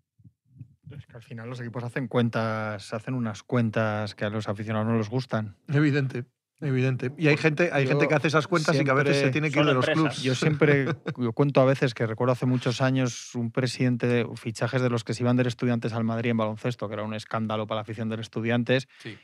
Es 0.90 1.06
que 1.06 1.16
al 1.16 1.22
final 1.22 1.48
los 1.48 1.62
equipos 1.62 1.84
hacen 1.84 2.08
cuentas, 2.08 2.92
hacen 2.92 3.14
unas 3.14 3.44
cuentas 3.44 4.16
que 4.16 4.26
a 4.26 4.32
los 4.32 4.50
aficionados 4.50 4.88
no 4.88 4.98
les 4.98 5.08
gustan. 5.08 5.56
Evidente, 5.68 6.24
evidente. 6.62 7.12
Y 7.18 7.28
hay 7.28 7.38
gente, 7.38 7.70
hay 7.72 7.86
Yo 7.86 7.92
gente 7.92 8.08
que 8.08 8.16
hace 8.16 8.28
esas 8.28 8.48
cuentas 8.48 8.80
y 8.80 8.84
que 8.84 8.92
a 8.92 8.94
veces 8.94 9.18
se 9.18 9.30
tiene 9.30 9.50
que 9.52 9.60
ir 9.60 9.66
de 9.66 9.74
los 9.74 9.86
clubs. 9.86 10.22
Yo 10.22 10.36
siempre 10.36 10.86
yo 11.18 11.34
cuento 11.34 11.62
a 11.62 11.66
veces 11.66 11.94
que 11.94 12.06
recuerdo 12.06 12.34
hace 12.34 12.46
muchos 12.46 12.82
años 12.82 13.34
un 13.36 13.52
presidente 13.52 14.08
de 14.08 14.28
fichajes 14.36 14.82
de 14.82 14.90
los 14.90 15.04
que 15.04 15.14
se 15.14 15.24
iban 15.24 15.38
del 15.38 15.48
estudiantes 15.48 15.94
al 15.94 16.04
Madrid 16.04 16.32
en 16.32 16.38
baloncesto, 16.38 16.88
que 16.88 16.94
era 16.96 17.04
un 17.04 17.14
escándalo 17.14 17.68
para 17.68 17.78
la 17.78 17.82
afición 17.82 18.10
del 18.10 18.20
estudiantes. 18.20 18.88
Sí. 19.00 19.18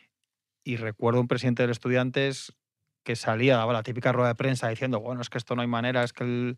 Y 0.64 0.78
recuerdo 0.78 1.22
un 1.22 1.28
presidente 1.28 1.64
del 1.64 1.72
estudiantes 1.72 2.54
que 3.04 3.16
salía, 3.16 3.58
daba 3.58 3.72
la 3.72 3.84
típica 3.84 4.12
rueda 4.12 4.30
de 4.30 4.36
prensa 4.36 4.68
diciendo, 4.68 5.00
bueno, 5.00 5.22
es 5.22 5.30
que 5.30 5.38
esto 5.38 5.56
no 5.56 5.62
hay 5.62 5.68
manera, 5.68 6.04
es 6.04 6.12
que 6.12 6.24
el, 6.24 6.58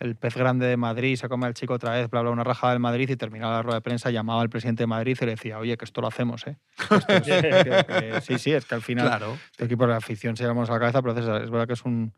el 0.00 0.14
pez 0.16 0.34
grande 0.36 0.66
de 0.66 0.76
Madrid 0.76 1.16
se 1.16 1.28
come 1.28 1.46
al 1.46 1.54
chico 1.54 1.74
otra 1.74 1.92
vez, 1.92 2.08
bla, 2.08 2.20
bla, 2.22 2.30
una 2.30 2.44
rajada 2.44 2.72
del 2.72 2.80
Madrid 2.80 3.08
y 3.10 3.16
terminaba 3.16 3.54
la 3.54 3.62
rueda 3.62 3.76
de 3.78 3.82
prensa, 3.82 4.10
llamaba 4.10 4.40
al 4.42 4.48
presidente 4.48 4.84
de 4.84 4.86
Madrid 4.86 5.16
y 5.20 5.24
le 5.24 5.30
decía, 5.32 5.58
oye, 5.58 5.76
que 5.76 5.84
esto 5.84 6.00
lo 6.00 6.06
hacemos, 6.08 6.46
¿eh? 6.46 6.56
Esto 6.78 6.96
es- 7.12 7.22
que- 7.22 7.84
que- 7.86 8.20
sí, 8.22 8.38
sí, 8.38 8.52
es 8.52 8.64
que 8.64 8.74
al 8.74 8.82
final 8.82 9.06
Claro. 9.06 9.36
este 9.50 9.64
equipo 9.64 9.84
de 9.84 9.90
la 9.90 9.96
afición 9.96 10.36
se 10.36 10.44
llevamos 10.44 10.70
a 10.70 10.74
la 10.74 10.78
cabeza, 10.80 11.02
pero 11.02 11.12
es, 11.18 11.42
es 11.44 11.50
verdad 11.50 11.66
que 11.66 11.72
es 11.74 11.84
un... 11.84 12.14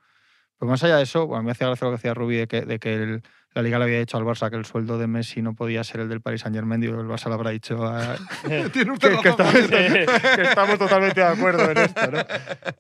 Pues 0.59 0.69
más 0.71 0.85
allá 0.85 0.99
de 0.99 1.05
eso, 1.05 1.27
bueno, 1.27 1.43
me 1.43 1.53
hacía 1.53 1.67
gracia 1.69 1.87
lo 1.87 1.93
que 1.93 1.97
decía 1.97 2.13
Rubí 2.13 2.37
de 2.37 2.47
que, 2.47 2.61
de 2.63 2.79
que 2.79 2.95
el- 2.95 3.23
la 3.53 3.63
Liga 3.63 3.79
le 3.79 3.85
había 3.87 3.99
dicho 3.99 4.17
al 4.17 4.23
Barça 4.25 4.49
que 4.49 4.57
el 4.57 4.65
sueldo 4.65 4.97
de 4.97 5.07
Messi 5.09 5.43
no 5.43 5.55
podía 5.55 5.83
ser 5.83 6.01
el 6.03 6.09
del 6.09 6.21
Paris 6.21 6.43
Saint 6.43 6.55
Germain, 6.55 6.81
digo, 6.81 7.01
el 7.01 7.09
Barça 7.09 7.27
le 7.29 7.35
habrá 7.35 7.51
dicho 7.51 7.85
a- 7.85 8.15
Tiene 8.73 8.93
usted 8.93 9.17
que, 9.17 9.21
que 9.23 9.31
razón. 9.31 9.47
estamos, 9.47 10.21
que 10.37 10.43
estamos 10.43 10.79
totalmente 10.79 11.21
de 11.21 11.27
acuerdo 11.27 11.71
en 11.71 11.79
esto, 11.79 12.11
¿no? 12.11 12.19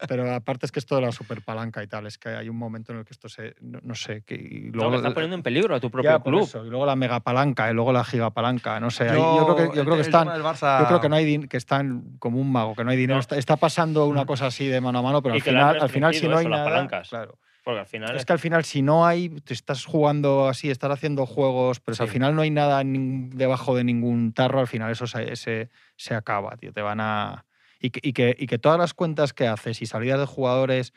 Pero 0.08 0.32
aparte 0.32 0.66
es 0.66 0.72
que 0.72 0.78
esto 0.78 0.94
de 0.96 1.02
la 1.02 1.12
superpalanca 1.12 1.82
y 1.82 1.86
tal, 1.88 2.06
es 2.06 2.18
que 2.18 2.28
hay 2.28 2.48
un 2.48 2.56
momento 2.56 2.92
en 2.92 2.98
el 3.00 3.04
que 3.04 3.12
esto 3.12 3.28
se... 3.28 3.54
No, 3.60 3.80
no 3.82 3.94
sé, 3.94 4.22
que... 4.22 4.34
Y 4.36 4.70
luego 4.70 4.94
estás 4.96 5.12
poniendo 5.12 5.34
en 5.36 5.42
peligro 5.42 5.74
a 5.74 5.80
tu 5.80 5.90
propio 5.90 6.10
ya, 6.10 6.20
club. 6.22 6.42
eso, 6.42 6.64
y 6.64 6.70
luego 6.70 6.86
la 6.86 6.94
megapalanca 6.96 7.70
y 7.70 7.74
luego 7.74 7.92
la 7.92 8.04
gigapalanca, 8.04 8.78
no 8.80 8.90
sé. 8.90 9.08
ahí 9.08 9.16
yo, 9.18 9.54
creo 9.54 9.70
que, 9.70 9.76
yo 9.76 9.84
creo 9.84 9.96
que 9.96 10.02
están... 10.02 10.28
Barça- 10.28 10.80
Yo 10.82 10.86
creo 10.86 11.00
que 11.00 11.08
no 11.08 11.16
hay 11.16 11.24
din- 11.26 11.48
que 11.48 11.56
están 11.56 12.16
como 12.20 12.38
un 12.40 12.50
mago, 12.52 12.74
que 12.76 12.84
no 12.84 12.90
hay 12.92 12.96
dinero. 12.96 13.16
No. 13.16 13.20
Está, 13.20 13.36
está 13.36 13.56
pasando 13.56 14.06
una 14.06 14.24
cosa 14.24 14.46
así 14.46 14.66
de 14.68 14.80
mano 14.80 15.00
a 15.00 15.02
mano, 15.02 15.20
pero 15.22 15.34
Y 15.34 15.38
al 15.38 15.42
final, 15.42 15.78
al 15.80 15.88
final 15.90 16.14
si 16.14 16.28
no 16.28 16.36
hay 16.36 16.42
eso, 16.42 16.48
las 16.48 16.60
nada, 16.60 16.70
palancas. 16.70 17.08
claro. 17.08 17.38
Porque 17.64 17.80
al 17.80 17.86
final. 17.86 18.16
Es 18.16 18.24
que 18.24 18.32
al 18.32 18.38
final, 18.38 18.64
si 18.64 18.82
no 18.82 19.06
hay, 19.06 19.28
te 19.28 19.52
estás 19.54 19.84
jugando 19.84 20.48
así, 20.48 20.70
estás 20.70 20.90
haciendo 20.90 21.26
juegos, 21.26 21.80
pero 21.80 21.94
si 21.94 22.02
al 22.02 22.08
final 22.08 22.34
no 22.34 22.42
hay 22.42 22.50
nada 22.50 22.82
debajo 22.84 23.74
de 23.76 23.84
ningún 23.84 24.32
tarro, 24.32 24.60
al 24.60 24.66
final 24.66 24.90
eso 24.90 25.06
se, 25.06 25.36
se- 25.36 25.68
se 25.96 26.14
acaba, 26.14 26.56
tío. 26.56 26.72
Te 26.72 26.80
van 26.82 27.00
a. 27.00 27.44
Y 27.80 27.90
que, 27.90 28.00
y, 28.02 28.12
que, 28.12 28.34
y 28.38 28.46
que 28.46 28.58
todas 28.58 28.78
las 28.78 28.94
cuentas 28.94 29.32
que 29.32 29.46
haces 29.46 29.80
y 29.82 29.86
salidas 29.86 30.18
de 30.20 30.26
jugadores 30.26 30.92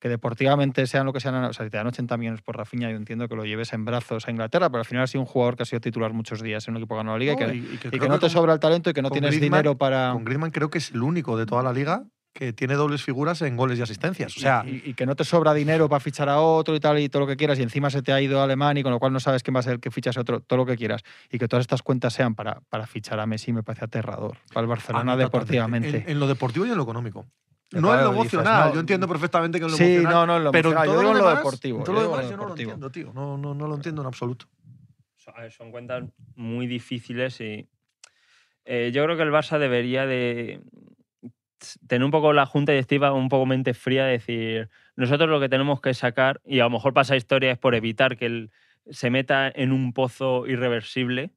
que 0.00 0.08
deportivamente 0.08 0.86
sean 0.86 1.06
lo 1.06 1.12
que 1.12 1.18
sean, 1.18 1.34
o 1.42 1.52
sea, 1.52 1.64
si 1.66 1.70
te 1.70 1.76
dan 1.76 1.88
80 1.88 2.16
millones 2.16 2.40
por 2.40 2.56
Rafinha, 2.56 2.88
yo 2.88 2.96
entiendo 2.96 3.26
que 3.28 3.34
lo 3.34 3.44
lleves 3.44 3.72
en 3.72 3.84
brazos 3.84 4.28
a 4.28 4.30
Inglaterra, 4.30 4.70
pero 4.70 4.78
al 4.78 4.84
final 4.84 5.02
ha 5.02 5.06
sido 5.08 5.22
un 5.22 5.26
jugador 5.26 5.56
que 5.56 5.64
ha 5.64 5.66
sido 5.66 5.80
titular 5.80 6.12
muchos 6.12 6.40
días 6.40 6.68
en 6.68 6.74
un 6.74 6.78
equipo 6.82 6.94
que 6.94 6.98
ganó 6.98 7.12
la 7.12 7.18
liga 7.18 7.32
y 7.32 7.36
No, 7.36 7.46
que, 7.48 7.54
y- 7.56 7.58
y 7.58 7.62
que 7.78 7.88
y 7.88 7.90
creo 7.90 8.02
que 8.02 8.08
no 8.08 8.14
te 8.16 8.20
con- 8.20 8.30
sobra 8.30 8.52
el 8.52 8.60
talento 8.60 8.90
y 8.90 8.92
que 8.92 9.02
no 9.02 9.10
tienes 9.10 9.30
Griezmann- 9.34 9.40
dinero 9.40 9.76
para. 9.76 10.12
Con 10.12 10.24
Griezmann 10.24 10.52
creo 10.52 10.70
que 10.70 10.78
es 10.78 10.92
el 10.92 11.02
único 11.02 11.36
de 11.36 11.46
toda 11.46 11.64
la 11.64 11.72
liga 11.72 12.04
que 12.38 12.52
tiene 12.52 12.74
dobles 12.74 13.02
figuras 13.02 13.42
en 13.42 13.56
goles 13.56 13.80
y 13.80 13.82
asistencias. 13.82 14.36
O 14.36 14.38
sea, 14.38 14.62
y, 14.64 14.80
y 14.90 14.94
que 14.94 15.06
no 15.06 15.16
te 15.16 15.24
sobra 15.24 15.52
dinero 15.52 15.88
para 15.88 15.98
fichar 15.98 16.28
a 16.28 16.38
otro 16.38 16.76
y 16.76 16.78
tal 16.78 17.00
y 17.00 17.08
todo 17.08 17.18
lo 17.22 17.26
que 17.26 17.36
quieras 17.36 17.58
y 17.58 17.62
encima 17.64 17.90
se 17.90 18.00
te 18.00 18.12
ha 18.12 18.20
ido 18.20 18.40
a 18.40 18.44
Alemania 18.44 18.80
y 18.80 18.84
con 18.84 18.92
lo 18.92 19.00
cual 19.00 19.12
no 19.12 19.18
sabes 19.18 19.42
quién 19.42 19.56
va 19.56 19.58
a 19.58 19.64
ser 19.64 19.72
el 19.72 19.80
que 19.80 19.90
fichas 19.90 20.16
a 20.16 20.20
otro, 20.20 20.38
todo 20.38 20.56
lo 20.58 20.64
que 20.64 20.76
quieras 20.76 21.02
y 21.32 21.38
que 21.38 21.48
todas 21.48 21.62
estas 21.62 21.82
cuentas 21.82 22.12
sean 22.12 22.36
para, 22.36 22.60
para 22.68 22.86
fichar 22.86 23.18
a 23.18 23.26
Messi 23.26 23.52
me 23.52 23.64
parece 23.64 23.86
aterrador 23.86 24.36
para 24.52 24.62
el 24.62 24.68
Barcelona 24.68 25.16
mí 25.16 25.22
deportivamente. 25.22 26.04
En, 26.04 26.10
en 26.10 26.20
lo 26.20 26.28
deportivo 26.28 26.64
y 26.64 26.70
en 26.70 26.76
lo 26.76 26.84
económico. 26.84 27.26
No 27.72 27.78
en 27.78 27.82
claro, 27.82 28.12
lo 28.12 28.22
dices, 28.22 28.34
emocional. 28.34 28.68
no, 28.68 28.74
yo 28.74 28.80
entiendo 28.80 29.08
perfectamente 29.08 29.58
que 29.58 29.64
en 29.64 29.70
lo 29.72 29.76
sí, 29.76 29.82
emocional. 29.84 30.12
no, 30.14 30.26
no, 30.26 30.36
en 30.36 30.44
lo 30.44 30.52
pero 30.52 30.70
en 30.70 30.76
emocional, 30.76 30.86
todo 30.86 30.94
yo 30.94 31.00
digo 31.00 31.12
lo 31.12 31.18
en 31.18 31.24
lo 31.24 31.28
demás, 31.28 31.44
deportivo. 31.44 31.78
en 31.78 31.84
todo 31.84 31.96
yo 31.96 32.00
lo 32.00 32.06
digo 32.06 32.14
en 32.14 32.20
demás 32.20 32.30
yo 32.30 32.36
no 32.36 32.44
lo 32.44 32.50
entiendo, 32.50 32.90
tío. 32.90 33.12
No, 33.12 33.36
no, 33.36 33.54
no 33.54 33.66
lo 33.66 33.74
entiendo 33.74 34.02
en 34.02 34.06
absoluto. 34.06 34.46
Son 35.50 35.70
cuentas 35.72 36.04
muy 36.36 36.68
difíciles 36.68 37.40
y 37.40 37.68
eh, 38.64 38.90
yo 38.94 39.02
creo 39.04 39.16
que 39.16 39.22
el 39.24 39.32
Barça 39.32 39.58
debería 39.58 40.06
de 40.06 40.60
tener 41.86 42.04
un 42.04 42.10
poco 42.10 42.32
la 42.32 42.46
junta 42.46 42.72
directiva 42.72 43.12
un 43.12 43.28
poco 43.28 43.46
mente 43.46 43.74
fría, 43.74 44.04
decir, 44.04 44.68
nosotros 44.96 45.28
lo 45.28 45.40
que 45.40 45.48
tenemos 45.48 45.80
que 45.80 45.94
sacar, 45.94 46.40
y 46.44 46.60
a 46.60 46.64
lo 46.64 46.70
mejor 46.70 46.94
pasa 46.94 47.16
historia 47.16 47.52
es 47.52 47.58
por 47.58 47.74
evitar 47.74 48.16
que 48.16 48.26
él 48.26 48.50
se 48.90 49.10
meta 49.10 49.50
en 49.54 49.72
un 49.72 49.92
pozo 49.92 50.46
irreversible 50.46 51.30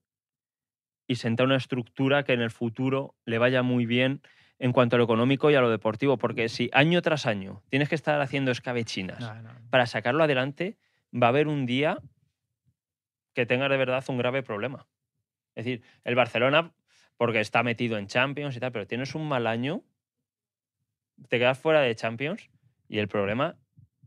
y 1.08 1.16
sentar 1.16 1.46
una 1.46 1.58
estructura 1.58 2.24
que 2.24 2.34
en 2.34 2.42
el 2.42 2.52
futuro 2.52 3.16
le 3.26 3.38
vaya 3.38 3.64
muy 3.64 3.86
bien 3.86 4.22
en 4.60 4.72
cuanto 4.72 4.96
a 4.96 5.00
lo 5.00 5.06
económico 5.06 5.50
y 5.50 5.56
a 5.56 5.62
lo 5.62 5.70
deportivo, 5.70 6.18
porque 6.18 6.48
si 6.48 6.70
año 6.72 7.02
tras 7.02 7.26
año 7.26 7.64
tienes 7.70 7.90
que 7.90 7.96
estar 7.96 8.22
haciendo 8.22 8.52
escabechinas 8.52 9.20
No, 9.20 9.42
no. 9.42 9.50
para 9.70 9.88
sacarlo 9.88 10.24
adelante, 10.24 10.78
va 11.12 11.28
a 11.28 11.30
haber 11.30 11.48
un 11.48 11.66
día 11.66 11.98
que 13.34 13.46
tenga 13.46 13.68
de 13.70 13.78
verdad 13.78 14.04
un 14.08 14.18
grave 14.18 14.44
problema. 14.44 14.88
Es 15.56 15.66
decir, 15.66 15.84
el 16.04 16.16
Barcelona, 16.16 16.74
porque 17.18 17.40
está 17.40 17.64
metido 17.64 17.98
en 17.98 18.08
Champions 18.08 18.56
y 18.56 18.60
tal, 18.60 18.72
pero 18.72 18.88
tienes 18.88 19.16
un 19.16 19.28
mal 19.28 19.48
año, 19.48 19.84
te 21.30 21.40
quedas 21.40 21.58
fuera 21.58 21.82
de 21.82 21.96
Champions 21.96 22.50
y 22.88 23.00
el 23.00 23.08
problema 23.08 23.56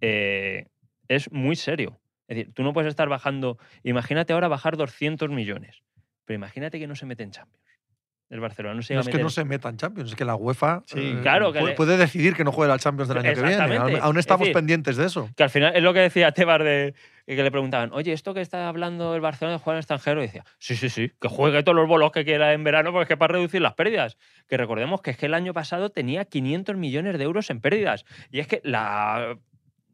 eh, 0.00 0.66
es 1.08 1.30
muy 1.32 1.56
serio. 1.56 2.00
Es 2.28 2.36
decir, 2.36 2.54
tú 2.54 2.62
no 2.62 2.72
puedes 2.72 2.88
estar 2.88 3.08
bajando, 3.08 3.58
imagínate 3.82 4.32
ahora 4.32 4.48
bajar 4.48 4.76
200 4.76 5.28
millones, 5.30 5.82
pero 6.24 6.36
imagínate 6.36 6.78
que 6.78 6.86
no 6.86 6.94
se 6.94 7.06
mete 7.06 7.22
en 7.22 7.30
Champions. 7.30 7.63
El 8.30 8.40
Barcelona 8.40 8.74
no 8.74 8.82
se 8.82 8.94
No 8.94 9.00
es 9.00 9.08
que 9.08 9.18
no 9.18 9.28
se 9.28 9.44
meta 9.44 9.68
en 9.68 9.76
Champions, 9.76 10.10
es 10.10 10.16
que 10.16 10.24
la 10.24 10.34
UEFA 10.34 10.82
Sí, 10.86 10.98
eh, 10.98 11.18
claro, 11.22 11.52
que 11.52 11.60
puede, 11.76 11.96
decidir 11.96 12.34
que 12.34 12.42
no 12.42 12.52
juegue 12.52 12.72
al 12.72 12.80
Champions 12.80 13.08
del 13.08 13.18
año 13.18 13.34
que 13.34 13.42
viene. 13.42 13.76
Aún, 13.76 13.96
aún 14.00 14.16
Es 14.16 14.20
estamos 14.20 14.40
decir, 14.40 14.54
pendientes 14.54 14.96
de 14.96 15.06
eso. 15.06 15.28
Que 15.36 15.42
al 15.42 15.50
final 15.50 15.76
es 15.76 15.82
lo 15.82 15.92
que 15.92 16.00
decía 16.00 16.32
Tebar 16.32 16.64
de 16.64 16.94
que 17.26 17.42
le 17.42 17.50
preguntaban, 17.50 17.90
oye, 17.92 18.12
¿esto 18.12 18.34
que 18.34 18.40
está 18.40 18.68
hablando 18.68 19.14
el 19.14 19.20
Barcelona 19.20 19.56
de 19.56 19.58
jugar 19.58 19.76
en 19.76 19.80
extranjero? 19.80 20.22
Y 20.22 20.26
decía, 20.26 20.44
sí, 20.58 20.76
sí, 20.76 20.90
sí, 20.90 21.12
que 21.20 21.28
juegue 21.28 21.62
todos 21.62 21.76
los 21.76 21.88
bolos 21.88 22.12
que 22.12 22.24
quiera 22.24 22.52
en 22.52 22.64
verano, 22.64 22.92
porque 22.92 23.04
es 23.04 23.08
que 23.08 23.16
para 23.16 23.34
reducir 23.34 23.62
las 23.62 23.74
pérdidas. 23.74 24.16
Que 24.46 24.56
recordemos 24.56 25.00
que 25.00 25.12
es 25.12 25.16
que 25.16 25.26
el 25.26 25.34
año 25.34 25.54
pasado 25.54 25.90
tenía 25.90 26.26
500 26.26 26.76
millones 26.76 27.16
de 27.16 27.24
euros 27.24 27.48
en 27.50 27.60
pérdidas. 27.60 28.04
Y 28.30 28.40
es 28.40 28.46
que 28.46 28.60
la, 28.62 29.38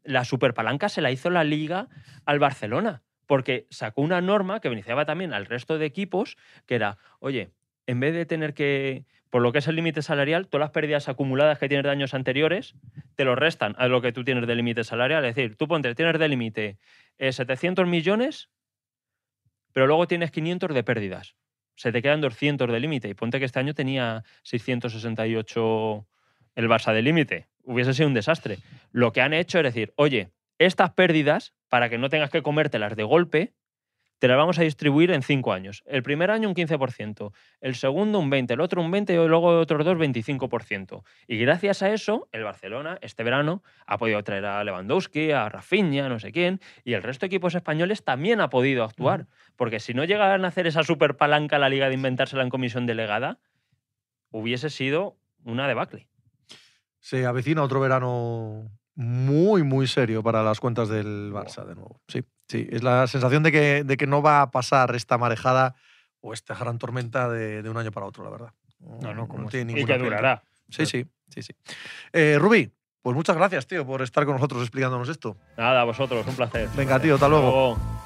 la 0.03 0.25
superpalanca 0.25 0.89
se 0.89 1.01
la 1.01 1.11
hizo 1.11 1.29
la 1.29 1.43
liga 1.43 1.87
al 2.25 2.39
Barcelona, 2.39 3.01
porque 3.27 3.65
sacó 3.69 4.01
una 4.01 4.19
norma 4.19 4.59
que 4.59 4.69
beneficiaba 4.69 5.05
también 5.05 5.33
al 5.33 5.45
resto 5.45 5.77
de 5.77 5.85
equipos, 5.85 6.37
que 6.65 6.75
era, 6.75 6.97
oye, 7.19 7.51
en 7.87 7.99
vez 7.99 8.13
de 8.13 8.25
tener 8.25 8.53
que, 8.53 9.05
por 9.29 9.41
lo 9.41 9.51
que 9.51 9.59
es 9.59 9.67
el 9.67 9.75
límite 9.75 10.01
salarial, 10.01 10.47
todas 10.47 10.65
las 10.65 10.71
pérdidas 10.71 11.09
acumuladas 11.09 11.59
que 11.59 11.67
tienes 11.67 11.83
de 11.83 11.89
años 11.89 12.13
anteriores, 12.13 12.75
te 13.15 13.25
lo 13.25 13.35
restan 13.35 13.75
a 13.77 13.87
lo 13.87 14.01
que 14.01 14.11
tú 14.11 14.23
tienes 14.23 14.47
de 14.47 14.55
límite 14.55 14.83
salarial. 14.83 15.25
Es 15.25 15.35
decir, 15.35 15.55
tú 15.55 15.67
ponte, 15.67 15.93
tienes 15.95 16.19
de 16.19 16.27
límite 16.27 16.77
eh, 17.17 17.31
700 17.31 17.87
millones, 17.87 18.49
pero 19.73 19.87
luego 19.87 20.07
tienes 20.07 20.31
500 20.31 20.73
de 20.73 20.83
pérdidas. 20.83 21.35
Se 21.75 21.91
te 21.91 22.01
quedan 22.01 22.21
200 22.21 22.69
de 22.69 22.79
límite. 22.79 23.09
Y 23.09 23.13
ponte 23.13 23.39
que 23.39 23.45
este 23.45 23.59
año 23.59 23.73
tenía 23.73 24.23
668 24.43 26.07
el 26.55 26.69
Barça 26.69 26.93
de 26.93 27.01
límite. 27.01 27.47
Hubiese 27.63 27.93
sido 27.93 28.07
un 28.07 28.13
desastre. 28.13 28.57
Lo 28.91 29.13
que 29.13 29.21
han 29.21 29.33
hecho 29.33 29.59
es 29.59 29.63
decir, 29.63 29.93
oye, 29.95 30.31
estas 30.59 30.91
pérdidas, 30.91 31.53
para 31.69 31.89
que 31.89 31.97
no 31.97 32.09
tengas 32.09 32.29
que 32.29 32.43
comértelas 32.43 32.95
de 32.95 33.03
golpe, 33.03 33.53
te 34.21 34.27
las 34.27 34.37
vamos 34.37 34.59
a 34.59 34.61
distribuir 34.61 35.09
en 35.09 35.23
cinco 35.23 35.51
años. 35.51 35.81
El 35.87 36.03
primer 36.03 36.29
año 36.29 36.47
un 36.47 36.53
15%, 36.53 37.33
el 37.59 37.73
segundo 37.73 38.19
un 38.19 38.29
20%, 38.29 38.51
el 38.51 38.61
otro 38.61 38.79
un 38.79 38.91
20% 38.91 39.25
y 39.25 39.27
luego 39.27 39.59
otros 39.59 39.83
dos 39.83 39.97
25%. 39.97 41.01
Y 41.25 41.37
gracias 41.39 41.81
a 41.81 41.89
eso, 41.91 42.29
el 42.31 42.43
Barcelona 42.43 42.99
este 43.01 43.23
verano 43.23 43.63
ha 43.87 43.97
podido 43.97 44.23
traer 44.23 44.45
a 44.45 44.63
Lewandowski, 44.63 45.31
a 45.31 45.49
Rafinha, 45.49 46.07
no 46.07 46.19
sé 46.19 46.31
quién, 46.31 46.61
y 46.83 46.93
el 46.93 47.01
resto 47.01 47.21
de 47.21 47.27
equipos 47.29 47.55
españoles 47.55 48.03
también 48.03 48.41
ha 48.41 48.51
podido 48.51 48.83
actuar. 48.83 49.25
Porque 49.55 49.79
si 49.79 49.95
no 49.95 50.03
llegaran 50.03 50.45
a 50.45 50.49
hacer 50.49 50.67
esa 50.67 50.83
super 50.83 51.17
palanca 51.17 51.55
a 51.55 51.59
la 51.59 51.69
liga 51.69 51.87
de 51.87 51.95
inventársela 51.95 52.43
en 52.43 52.49
comisión 52.49 52.85
delegada, 52.85 53.39
hubiese 54.29 54.69
sido 54.69 55.17
una 55.45 55.67
debacle. 55.67 56.07
Se 56.99 57.25
avecina 57.25 57.63
otro 57.63 57.79
verano 57.79 58.69
muy, 59.01 59.63
muy 59.63 59.87
serio 59.87 60.23
para 60.23 60.43
las 60.43 60.59
cuentas 60.59 60.87
del 60.87 61.31
Barça 61.33 61.65
de 61.65 61.75
nuevo. 61.75 61.99
Sí, 62.07 62.23
sí. 62.47 62.67
Es 62.71 62.83
la 62.83 63.07
sensación 63.07 63.43
de 63.43 63.51
que, 63.51 63.83
de 63.83 63.97
que 63.97 64.07
no 64.07 64.21
va 64.21 64.41
a 64.41 64.51
pasar 64.51 64.95
esta 64.95 65.17
marejada 65.17 65.75
o 66.21 66.33
esta 66.33 66.55
gran 66.55 66.77
tormenta 66.77 67.27
de, 67.27 67.63
de 67.63 67.69
un 67.69 67.77
año 67.77 67.91
para 67.91 68.05
otro, 68.05 68.23
la 68.23 68.29
verdad. 68.29 68.53
No, 68.79 69.13
no, 69.13 69.27
como 69.27 69.49
tiene 69.49 69.79
Y 69.79 69.85
que 69.85 69.97
durará. 69.97 70.43
Sí, 70.69 70.85
sí, 70.85 71.05
sí, 71.29 71.41
sí. 71.41 71.53
Eh, 72.13 72.37
Rubí, 72.39 72.71
pues 73.01 73.15
muchas 73.15 73.35
gracias, 73.35 73.67
tío, 73.67 73.85
por 73.85 74.01
estar 74.01 74.25
con 74.25 74.35
nosotros 74.35 74.61
explicándonos 74.61 75.09
esto. 75.09 75.35
Nada, 75.57 75.81
a 75.81 75.83
vosotros, 75.83 76.25
un 76.27 76.35
placer. 76.35 76.69
Venga, 76.75 76.99
tío, 76.99 77.15
hasta 77.15 77.27
luego. 77.27 77.47
Hasta 77.47 77.83
luego. 77.83 78.00